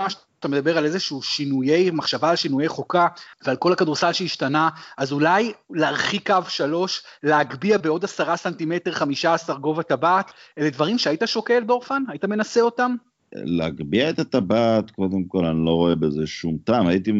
שאתה 0.07 0.47
מדבר 0.47 0.77
על 0.77 0.85
איזשהו 0.85 1.21
שינויי, 1.21 1.91
מחשבה 1.91 2.29
על 2.29 2.35
שינויי 2.35 2.67
חוקה 2.67 3.07
ועל 3.45 3.55
כל 3.55 3.73
הכדורסל 3.73 4.13
שהשתנה, 4.13 4.69
אז 4.97 5.11
אולי 5.11 5.53
להרחיק 5.69 6.27
קו 6.27 6.49
שלוש, 6.49 7.03
להגביה 7.23 7.77
בעוד 7.77 8.03
עשרה 8.03 8.37
סנטימטר, 8.37 8.91
חמישה 8.91 9.33
עשר 9.33 9.57
גובה 9.57 9.83
טבעת, 9.83 10.31
אלה 10.57 10.69
דברים 10.69 10.97
שהיית 10.97 11.21
שוקל 11.25 11.63
דורפן? 11.63 12.03
היית 12.07 12.25
מנסה 12.25 12.61
אותם? 12.61 12.95
להגביה 13.35 14.09
את 14.09 14.19
הטבעת, 14.19 14.91
קודם 14.91 15.23
כל 15.23 15.45
אני 15.45 15.65
לא 15.65 15.71
רואה 15.71 15.95
בזה 15.95 16.27
שום 16.27 16.57
טעם, 16.63 16.87
הייתי 16.87 17.11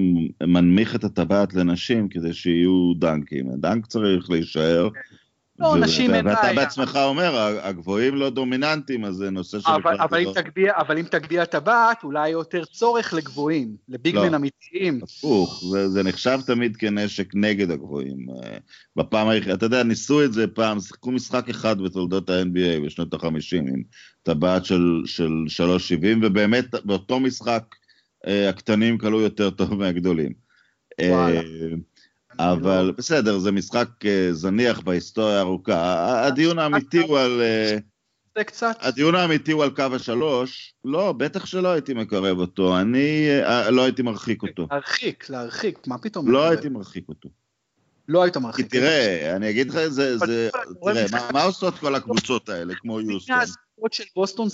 מנמיך 0.44 0.96
את 0.96 1.04
הטבעת 1.04 1.54
לנשים 1.54 2.10
כדי 2.10 2.34
שיהיו 2.34 2.94
דנקים, 3.00 3.50
הדנק 3.50 3.86
צריך 3.86 4.30
להישאר. 4.30 4.90
לא, 5.62 5.78
נשים 5.78 6.14
אין 6.14 6.26
בעיה. 6.26 6.38
ואתה 6.38 6.54
בעצמך 6.56 7.00
אומר, 7.04 7.60
הגבוהים 7.64 8.16
לא 8.16 8.30
דומיננטיים, 8.30 9.06
אז 9.06 9.16
זה 9.16 9.30
נושא 9.30 9.60
של... 9.60 9.72
אבל, 9.72 9.98
אבל, 10.00 10.20
אם 10.20 10.34
תגביה, 10.34 10.74
אבל 10.78 10.98
אם 10.98 11.04
תגביה 11.04 11.46
טבעת, 11.46 12.04
אולי 12.04 12.30
יותר 12.30 12.66
צורך 12.66 13.14
לגבוהים, 13.14 13.76
לביגמן 13.90 14.32
לא, 14.32 14.36
אמיתיים. 14.38 15.00
הפוך, 15.04 15.64
זה, 15.72 15.90
זה 15.90 16.04
נחשב 16.04 16.40
תמיד 16.46 16.78
כנשק 16.78 17.32
נגד 17.36 17.72
הגבוהים. 17.72 18.26
אה, 18.30 18.58
בפעם 18.96 19.28
היחידה, 19.28 19.54
אתה 19.54 19.66
יודע, 19.66 19.84
ניסו 19.84 20.24
את 20.24 20.34
זה 20.34 20.48
פעם, 20.48 20.80
שיחקו 20.80 21.12
משחק 21.12 21.50
אחד 21.50 21.82
בתולדות 21.82 22.30
ה-NBA 22.30 22.86
בשנות 22.86 23.14
ה-50, 23.14 23.58
עם 23.58 23.84
טבעת 24.24 24.66
של, 24.66 25.02
של 25.06 25.32
3.70, 25.58 26.06
ובאמת 26.22 26.66
באותו 26.86 27.20
משחק 27.20 27.64
אה, 28.28 28.50
הקטנים 28.50 28.98
כלו 28.98 29.22
יותר 29.22 29.50
טוב 29.50 29.74
מהגדולים. 29.74 30.32
וואלה. 31.02 31.42
אה, 32.42 32.52
אבל 32.52 32.82
לא... 32.82 32.92
בסדר, 32.98 33.38
זה 33.38 33.52
משחק 33.52 33.88
uh, 34.04 34.08
זניח 34.32 34.80
בהיסטוריה 34.80 35.38
הארוכה. 35.38 36.26
הדיון 36.28 36.60
האמיתי 36.60 37.00
הוא 37.00 37.20
על... 37.20 37.42
אה, 37.78 37.82
זה 38.38 38.44
קצת. 38.44 38.76
הדיון 38.80 39.16
האמיתי 39.16 39.52
הוא 39.52 39.64
על 39.64 39.70
קו 39.70 39.84
השלוש. 39.96 40.74
לא, 40.86 41.12
בטח 41.12 41.46
שלא 41.46 41.68
הייתי 41.68 41.94
מקרב 41.94 42.40
אותו. 42.40 42.80
אני 42.80 43.28
אה, 43.46 43.70
לא 43.70 43.84
הייתי 43.84 44.02
מרחיק 44.02 44.44
אותו. 44.44 44.68
להרחיק, 44.72 45.30
להרחיק, 45.30 45.88
מה 45.88 45.98
פתאום? 45.98 46.32
לא 46.32 46.50
הייתי 46.50 46.70
מרחיק 46.70 47.10
אותו. 47.10 47.30
לא 48.08 48.24
היית 48.24 48.38
מרחיק. 48.38 48.72
כי 48.72 48.80
תראה, 48.80 49.36
אני 49.36 49.50
אגיד 49.50 49.70
לך, 49.70 49.88
זה, 49.88 50.18
תראה, 50.20 51.06
מה 51.34 51.44
עושות 51.44 51.78
כל 51.80 51.96
הקבוצות 51.96 52.50
האלה, 52.50 52.74
כמו 52.76 53.02
יוסטון? 53.02 53.36
של 53.92 54.04
בוסטון, 54.16 54.48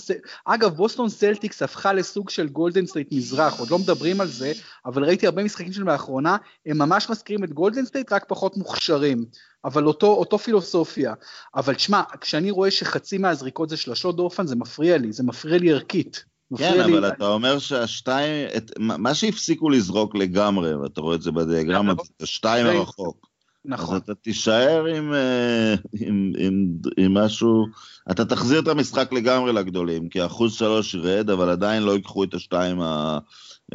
אגב 0.44 0.74
בוסטון 0.74 1.08
סלטיקס 1.08 1.62
הפכה 1.62 1.92
לסוג 1.92 2.30
של 2.30 2.48
גולדן 2.48 2.86
סטייט 2.86 3.08
מזרח, 3.12 3.58
עוד 3.60 3.70
לא 3.70 3.78
מדברים 3.78 4.20
על 4.20 4.26
זה, 4.26 4.52
אבל 4.86 5.04
ראיתי 5.04 5.26
הרבה 5.26 5.44
משחקים 5.44 5.72
שלהם 5.72 5.88
לאחרונה, 5.88 6.36
הם 6.66 6.78
ממש 6.78 7.10
מזכירים 7.10 7.44
את 7.44 7.52
גולדן 7.52 7.84
סטייט 7.84 8.12
רק 8.12 8.24
פחות 8.28 8.56
מוכשרים, 8.56 9.24
אבל 9.64 9.86
אותו, 9.86 10.06
אותו 10.06 10.38
פילוסופיה. 10.38 11.14
אבל 11.54 11.74
תשמע, 11.74 12.02
כשאני 12.20 12.50
רואה 12.50 12.70
שחצי 12.70 13.18
מהזריקות 13.18 13.68
זה 13.68 13.76
שלשות 13.76 14.16
דורפן, 14.16 14.46
זה 14.46 14.56
מפריע 14.56 14.98
לי, 14.98 15.12
זה 15.12 15.22
מפריע 15.22 15.58
לי 15.58 15.72
ערכית. 15.72 16.24
כן, 16.58 16.80
אבל 16.80 17.00
לי... 17.00 17.08
אתה 17.08 17.26
אומר 17.26 17.58
שהשתיים, 17.58 18.48
את, 18.56 18.72
מה 18.78 19.14
שהפסיקו 19.14 19.70
לזרוק 19.70 20.14
לגמרי, 20.14 20.74
ואתה 20.74 21.00
רואה 21.00 21.16
את 21.16 21.22
זה 21.22 21.32
בדיאגרמה, 21.32 21.94
השתיים 22.20 22.66
הרחוק. 22.66 23.28
נכון. 23.64 23.96
אז 23.96 24.02
אתה 24.02 24.14
תישאר 24.14 24.86
עם, 24.86 25.14
אה, 25.14 25.74
עם, 26.00 26.32
עם, 26.38 26.66
עם 26.96 27.14
משהו, 27.14 27.66
אתה 28.10 28.24
תחזיר 28.24 28.60
את 28.60 28.68
המשחק 28.68 29.12
לגמרי 29.12 29.52
לגדולים, 29.52 30.08
כי 30.08 30.26
אחוז 30.26 30.52
שלוש 30.52 30.94
ירד, 30.94 31.30
אבל 31.30 31.50
עדיין 31.50 31.82
לא 31.82 31.92
ייקחו 31.92 32.24
את 32.24 32.34
השתיים, 32.34 32.80
ה, 32.80 33.18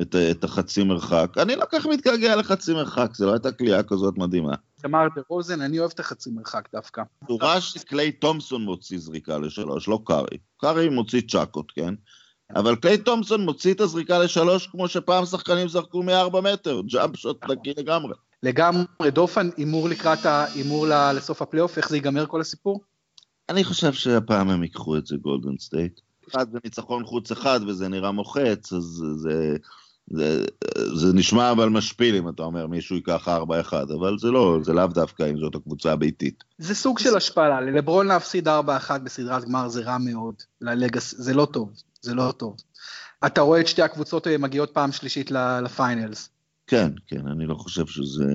את, 0.02 0.15
את 0.32 0.43
החצי 0.43 0.84
מרחק. 0.84 1.38
אני 1.38 1.56
לא 1.56 1.65
כך 1.72 1.86
מתגעגע 1.86 2.36
לחצי 2.36 2.74
מרחק, 2.74 3.10
זו 3.13 3.26
לא 3.26 3.34
הייתה 3.34 3.52
קליעה 3.52 3.84
כזאת 3.84 4.17
מדהימה. 4.17 4.56
דמאר 4.82 5.08
דרוזן, 5.15 5.62
אני 5.62 5.80
אוהב 5.80 5.91
את 5.93 6.00
החצי 6.00 6.30
מרחק 6.30 6.69
דווקא. 6.74 7.02
צורה 7.28 7.62
שקליי 7.62 8.12
תומפסון 8.12 8.62
מוציא 8.62 9.00
זריקה 9.00 9.38
לשלוש, 9.38 9.88
לא 9.88 10.00
קארי. 10.06 10.38
קארי 10.58 10.89
מוציא 10.89 11.22
צ'קות, 11.22 11.72
כן? 11.72 11.93
אבל 12.56 12.76
קליי 12.76 12.98
תומפסון 12.98 13.41
מוציא 13.41 13.74
את 13.74 13.82
הזריקה 13.82 14.19
לשלוש 14.19 14.67
כמו 14.67 14.88
שפעם 14.88 15.26
שחקנים 15.26 15.67
זרקו 15.67 16.04
מ-4 16.04 16.41
מטר, 16.41 16.82
jump 16.82 17.17
shot 17.17 17.49
נקי 17.50 17.74
לגמרי. 17.78 18.13
לגמרי, 18.43 19.12
דורפן, 19.12 19.49
הימור 19.58 19.89
לקראת 19.89 20.25
ההימור 20.25 20.88
לסוף 20.88 21.41
הפלייאוף, 21.41 21.77
איך 21.77 21.89
זה 21.89 21.97
ייגמר 21.97 22.25
כל 22.25 22.41
הסיפור? 22.41 22.82
אני 23.49 23.63
חושב 23.63 23.93
שהפעם 23.93 24.49
הם 24.49 24.63
ייקחו 24.63 24.97
את 24.97 25.06
זה 25.06 25.15
גולדן 25.15 25.58
סטייט. 25.60 25.99
אחד 26.29 26.51
זה 26.51 26.58
ניצחון 26.63 27.06
חוץ 27.06 27.32
אחד 27.32 27.60
וזה 27.67 27.88
נראה 27.88 28.12
מוחץ, 28.12 28.73
אז 28.73 29.03
זה, 29.15 29.56
זה, 30.08 30.45
זה 30.93 31.13
נשמע 31.13 31.51
אבל 31.51 31.69
משפיל 31.69 32.15
אם 32.15 32.29
אתה 32.29 32.43
אומר 32.43 32.67
מישהו 32.67 32.95
ייקח 32.95 33.27
4-1, 33.27 33.32
אבל 33.73 34.17
זה 34.17 34.32
לא, 34.32 34.60
זה 34.63 34.73
לאו 34.73 34.88
דווקא 34.88 35.29
אם 35.29 35.38
זאת 35.38 35.56
הקבוצה 35.56 35.91
הביתית. 35.91 36.43
זה 36.58 36.75
סוג 36.75 36.99
של 36.99 37.17
השפלה, 37.17 37.62
ללברון 37.62 38.08
להפסיד 38.08 38.47
4-1 38.47 38.51
בסדרת 39.03 39.45
גמר 39.45 39.67
זה 39.67 39.82
רע 39.82 39.97
מאוד, 39.97 40.36
ללגס, 40.62 41.15
זה 41.17 41.34
לא 41.34 41.45
טוב, 41.45 41.71
זה 42.01 42.13
לא 42.13 42.34
טוב. 42.38 42.56
אתה 43.25 43.41
רואה 43.41 43.60
את 43.60 43.67
שתי 43.67 43.82
הקבוצות 43.82 44.27
אה, 44.27 44.38
מגיעות 44.38 44.71
פעם 44.73 44.91
שלישית 44.91 45.32
לפיינלס. 45.63 46.29
כן, 46.67 46.91
כן, 47.08 47.28
אני 47.28 47.45
לא 47.45 47.56
חושב 47.56 47.86
שזה... 47.86 48.26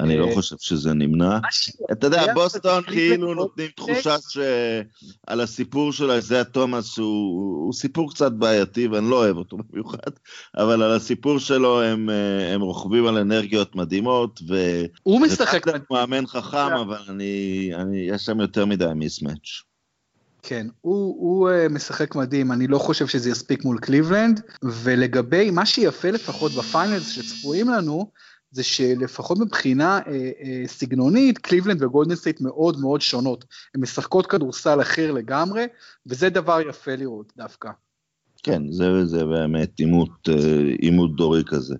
אני 0.00 0.16
לא 0.16 0.28
חושב 0.34 0.56
שזה 0.58 0.92
נמנע. 0.92 1.38
אתה 1.92 2.06
יודע, 2.06 2.34
בוסטון 2.34 2.82
כאילו 2.82 3.34
נותנים 3.34 3.70
תחושה 3.76 4.16
שעל 4.28 5.40
הסיפור 5.40 5.92
של 5.92 6.10
איזיה 6.10 6.44
תומאס, 6.44 6.86
שהוא 6.94 7.72
סיפור 7.72 8.10
קצת 8.10 8.32
בעייתי 8.32 8.88
ואני 8.88 9.10
לא 9.10 9.16
אוהב 9.16 9.36
אותו 9.36 9.56
במיוחד, 9.56 10.10
אבל 10.56 10.82
על 10.82 10.92
הסיפור 10.92 11.38
שלו 11.38 11.82
הם, 11.82 12.08
הם 12.54 12.60
רוכבים 12.60 13.06
על 13.06 13.16
אנרגיות 13.16 13.76
מדהימות, 13.76 14.40
ו... 14.48 14.84
הוא 15.02 15.20
משחק... 15.20 15.68
הוא 15.68 15.76
מאמן 15.90 16.26
חכם, 16.26 16.76
אבל 16.80 17.00
אני, 17.08 17.70
אני, 17.74 17.98
יש 17.98 18.22
שם 18.22 18.40
יותר 18.40 18.66
מדי 18.66 18.84
mismatch. 18.94 19.67
כן, 20.48 20.66
הוא, 20.80 21.16
הוא 21.18 21.50
אה, 21.50 21.72
משחק 21.72 22.14
מדהים, 22.14 22.52
אני 22.52 22.66
לא 22.66 22.78
חושב 22.78 23.06
שזה 23.06 23.30
יספיק 23.30 23.64
מול 23.64 23.78
קליבלנד, 23.78 24.40
ולגבי 24.62 25.50
מה 25.50 25.66
שיפה 25.66 26.10
לפחות 26.10 26.52
ב 26.52 26.60
finals 26.60 27.08
שצפויים 27.08 27.68
לנו, 27.68 28.10
זה 28.50 28.62
שלפחות 28.62 29.38
מבחינה 29.38 29.98
אה, 29.98 30.30
אה, 30.42 30.62
סגנונית, 30.66 31.38
קליבלנד 31.38 31.82
וגולדן 31.82 32.14
סטייט 32.14 32.40
מאוד 32.40 32.80
מאוד 32.80 33.00
שונות. 33.00 33.44
הן 33.74 33.80
משחקות 33.80 34.26
כדורסל 34.26 34.80
אחר 34.80 35.12
לגמרי, 35.12 35.66
וזה 36.06 36.28
דבר 36.30 36.60
יפה 36.68 36.94
לראות 36.94 37.32
דווקא. 37.36 37.70
כן, 38.42 38.72
זה, 38.72 39.06
זה 39.06 39.24
באמת 39.24 39.78
עימות, 39.78 40.28
אה, 40.28 40.34
עימות 40.78 41.16
דורי 41.16 41.42
כזה. 41.46 41.74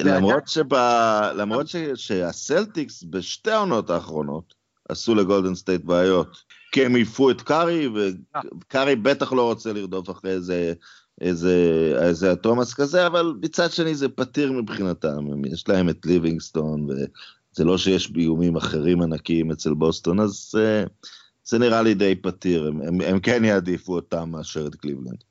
למרות, 0.00 0.48
שבא, 0.48 1.32
למרות 1.36 1.68
ש, 1.68 1.76
שהסלטיקס 1.94 3.04
בשתי 3.10 3.50
העונות 3.50 3.90
האחרונות 3.90 4.54
עשו 4.88 5.14
לגולדן 5.14 5.54
סטייט 5.54 5.84
בעיות. 5.84 6.59
כי 6.72 6.84
הם 6.84 6.94
העיפו 6.94 7.30
את 7.30 7.42
קארי, 7.42 7.88
וקארי 7.94 8.96
בטח 8.96 9.32
לא 9.32 9.48
רוצה 9.48 9.72
לרדוף 9.72 10.10
אחרי 10.10 10.30
איזה, 10.30 10.72
איזה, 11.20 11.54
איזה 12.02 12.36
תומאס 12.36 12.74
כזה, 12.74 13.06
אבל 13.06 13.34
מצד 13.42 13.70
שני 13.70 13.94
זה 13.94 14.08
פתיר 14.08 14.52
מבחינתם, 14.52 15.44
יש 15.44 15.68
להם 15.68 15.88
את 15.88 16.06
ליבינגסטון, 16.06 16.86
וזה 16.90 17.64
לא 17.64 17.78
שיש 17.78 18.10
באיומים 18.10 18.56
אחרים 18.56 19.02
ענקיים 19.02 19.50
אצל 19.50 19.74
בוסטון, 19.74 20.20
אז 20.20 20.48
זה, 20.52 20.84
זה 21.44 21.58
נראה 21.58 21.82
לי 21.82 21.94
די 21.94 22.14
פתיר, 22.14 22.66
הם, 22.66 22.82
הם, 22.82 23.00
הם 23.00 23.20
כן 23.20 23.44
יעדיפו 23.44 23.94
אותם 23.94 24.30
מאשר 24.30 24.66
את 24.66 24.74
קליבלנד. 24.74 25.24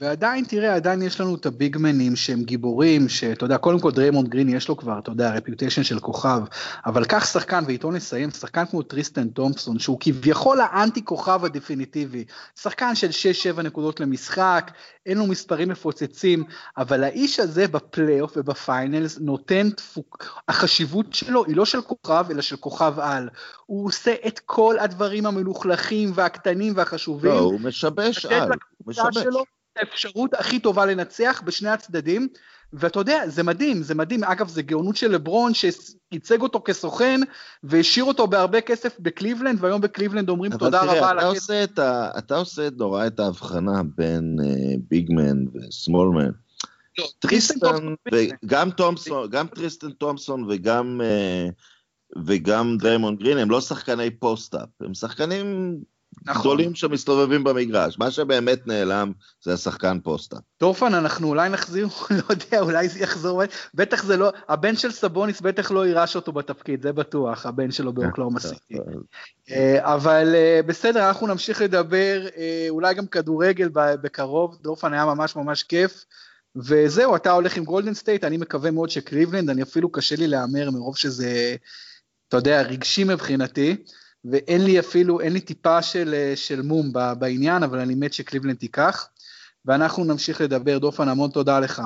ועדיין, 0.00 0.44
תראה, 0.44 0.74
עדיין 0.74 1.02
יש 1.02 1.20
לנו 1.20 1.34
את 1.34 1.46
ה 1.46 1.54
big 1.54 1.77
man 1.77 2.00
ים 2.00 2.16
שהם 2.16 2.42
גיבורים, 2.42 3.08
שאתה 3.08 3.44
יודע, 3.44 3.58
קודם 3.58 3.80
כל 3.80 3.90
דריימונד 3.90 4.28
גרין 4.28 4.48
יש 4.48 4.68
לו 4.68 4.76
כבר, 4.76 4.98
אתה 4.98 5.10
יודע, 5.10 5.30
reputation 5.30 5.82
של 5.82 6.00
כוכב, 6.00 6.40
אבל 6.86 7.04
קח 7.04 7.26
שחקן, 7.32 7.64
ואיתו 7.66 7.90
נסיים, 7.90 8.30
שחקן 8.30 8.64
כמו 8.66 8.82
טריסטן 8.82 9.28
תומפסון, 9.28 9.78
שהוא 9.78 9.96
כביכול 10.00 10.58
האנטי 10.60 11.04
כוכב 11.04 11.44
הדפיניטיבי, 11.44 12.24
שחקן 12.60 12.94
של 12.94 13.08
6-7 13.58 13.62
נקודות 13.62 14.00
למשחק, 14.00 14.70
אין 15.06 15.18
לו 15.18 15.26
מספרים 15.26 15.68
מפוצצים, 15.68 16.44
אבל 16.78 17.04
האיש 17.04 17.40
הזה 17.40 17.68
בפלייאוף 17.68 18.32
וב 18.36 18.57
finals 18.57 19.18
נותן 19.18 19.70
תפוקה, 19.70 20.40
החשיבות 20.48 21.14
שלו 21.14 21.44
היא 21.44 21.56
לא 21.56 21.64
של 21.64 21.82
כוכב, 21.82 22.26
אלא 22.30 22.42
של 22.42 22.56
כוכב 22.56 22.94
על. 22.98 23.28
הוא 23.66 23.86
עושה 23.86 24.14
את 24.26 24.38
כל 24.38 24.76
הדברים 24.78 25.26
המלוכלכים 25.26 26.12
והקטנים 26.14 26.72
והחשובים. 26.76 27.30
לא, 27.30 27.38
הוא 27.38 27.60
משבש 27.60 28.26
על, 28.26 28.50
הוא 28.78 28.86
משבש. 28.86 29.18
שלו, 29.18 29.44
האפשרות 29.76 30.34
הכי 30.34 30.58
טובה 30.58 30.86
לנצח 30.86 31.42
בשני 31.44 31.68
הצדדים, 31.68 32.28
ואתה 32.72 33.00
יודע, 33.00 33.28
זה 33.28 33.42
מדהים, 33.42 33.82
זה 33.82 33.94
מדהים, 33.94 34.24
אגב, 34.24 34.48
זה 34.48 34.62
גאונות 34.62 34.96
של 34.96 35.10
לברון 35.10 35.52
שייצג 35.54 36.40
אותו 36.40 36.62
כסוכן, 36.64 37.20
והשאיר 37.62 38.04
אותו 38.04 38.26
בהרבה 38.26 38.60
כסף 38.60 38.96
בקליבלנד, 39.00 39.58
והיום 39.64 39.80
בקליבלנד 39.80 40.28
אומרים 40.28 40.56
תודה 40.56 40.80
תראה, 40.82 40.98
רבה 40.98 41.10
על 41.10 41.18
הכסף. 41.18 41.64
אתה 42.18 42.36
עושה 42.36 42.68
נורא 42.76 43.06
את 43.06 43.20
ההבחנה 43.20 43.82
בין 43.96 44.36
uh, 44.40 44.78
big 44.90 45.17
man 45.17 45.44
ו 45.54 45.62
small 45.62 46.00
man. 46.00 46.30
לא, 46.98 47.06
טריסטן, 47.18 47.94
וגם 48.12 48.70
תומפסון, 48.70 49.30
גם 49.30 49.46
טריסטן 49.46 49.90
תומפסון 49.90 50.46
וגם, 50.48 51.00
uh, 51.00 51.52
וגם 52.26 52.76
דריימונד 52.78 53.16
גרין, 53.16 53.38
הם 53.38 53.50
לא 53.50 53.60
שחקני 53.60 54.10
post-up, 54.10 54.68
הם 54.80 54.94
שחקנים 54.94 55.76
נכון. 56.22 56.40
גדולים 56.40 56.74
שמסתובבים 56.74 57.44
במגרש. 57.44 57.98
מה 57.98 58.10
שבאמת 58.10 58.66
נעלם 58.66 59.12
זה 59.42 59.54
השחקן 59.54 59.98
פוסטה. 60.00 60.36
דורפן, 60.60 60.94
אנחנו 60.94 61.28
אולי 61.28 61.48
נחזיר, 61.48 61.88
לא 62.10 62.22
יודע, 62.30 62.60
אולי 62.60 62.88
זה 62.88 63.00
יחזור, 63.00 63.42
בטח 63.74 64.04
זה 64.04 64.16
לא, 64.16 64.32
הבן 64.48 64.76
של 64.76 64.92
סבוניס 64.92 65.40
בטח 65.40 65.70
לא 65.70 65.86
יירש 65.86 66.16
אותו 66.16 66.32
בתפקיד, 66.32 66.82
זה 66.82 66.92
בטוח, 66.92 67.46
הבן 67.46 67.70
שלו 67.70 67.92
באוקלהומה 67.92 68.40
סיטי. 68.40 68.74
אה, 69.50 69.94
אבל 69.94 70.34
אה, 70.34 70.60
בסדר, 70.66 71.08
אנחנו 71.08 71.26
נמשיך 71.26 71.62
לדבר, 71.62 72.26
אה, 72.36 72.66
אולי 72.68 72.94
גם 72.94 73.06
כדורגל 73.06 73.68
בקרוב, 73.74 74.58
דורפן 74.62 74.92
היה 74.92 75.04
ממש 75.04 75.36
ממש 75.36 75.62
כיף. 75.62 76.04
וזהו, 76.56 77.16
אתה 77.16 77.30
הולך 77.30 77.56
עם 77.56 77.64
גולדן 77.64 77.94
סטייט, 77.94 78.24
אני 78.24 78.36
מקווה 78.36 78.70
מאוד 78.70 78.90
שקליבלנד, 78.90 79.50
אני 79.50 79.62
אפילו 79.62 79.92
קשה 79.92 80.16
לי 80.16 80.26
להמר 80.26 80.70
מרוב 80.70 80.96
שזה, 80.96 81.56
אתה 82.28 82.36
יודע, 82.36 82.62
רגשי 82.62 83.04
מבחינתי. 83.04 83.76
ואין 84.24 84.64
לי 84.64 84.78
אפילו, 84.78 85.20
אין 85.20 85.32
לי 85.32 85.40
טיפה 85.40 85.82
של, 85.82 86.14
אה, 86.14 86.32
של 86.36 86.62
מום 86.62 86.92
בעניין, 87.18 87.62
אבל 87.62 87.78
אני 87.78 87.94
מת 87.94 88.12
שקליבלנד 88.12 88.56
תיקח. 88.56 89.08
ואנחנו 89.64 90.04
נמשיך 90.04 90.40
לדבר. 90.40 90.78
דורפן, 90.78 91.08
המון 91.08 91.30
תודה 91.30 91.60
לך. 91.60 91.82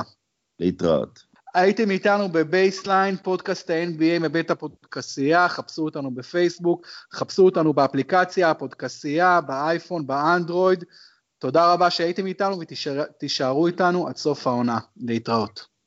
להתראות. 0.61 1.23
הייתם 1.55 1.91
איתנו 1.91 2.29
בבייסליין, 2.29 3.17
פודקאסט 3.17 3.71
ה-NBA 3.71 4.19
מבית 4.21 4.51
הפודקסייה, 4.51 5.49
חפשו 5.49 5.85
אותנו 5.85 6.11
בפייסבוק, 6.11 6.87
חפשו 7.13 7.45
אותנו 7.45 7.73
באפליקציה, 7.73 8.51
הפודקסייה, 8.51 9.41
באייפון, 9.41 10.07
באנדרואיד. 10.07 10.85
תודה 11.39 11.73
רבה 11.73 11.91
שהייתם 11.91 12.27
איתנו 12.27 12.61
ותישארו 12.61 13.67
איתנו 13.67 14.09
עד 14.09 14.17
סוף 14.17 14.47
העונה. 14.47 14.79
להתראות. 14.97 15.78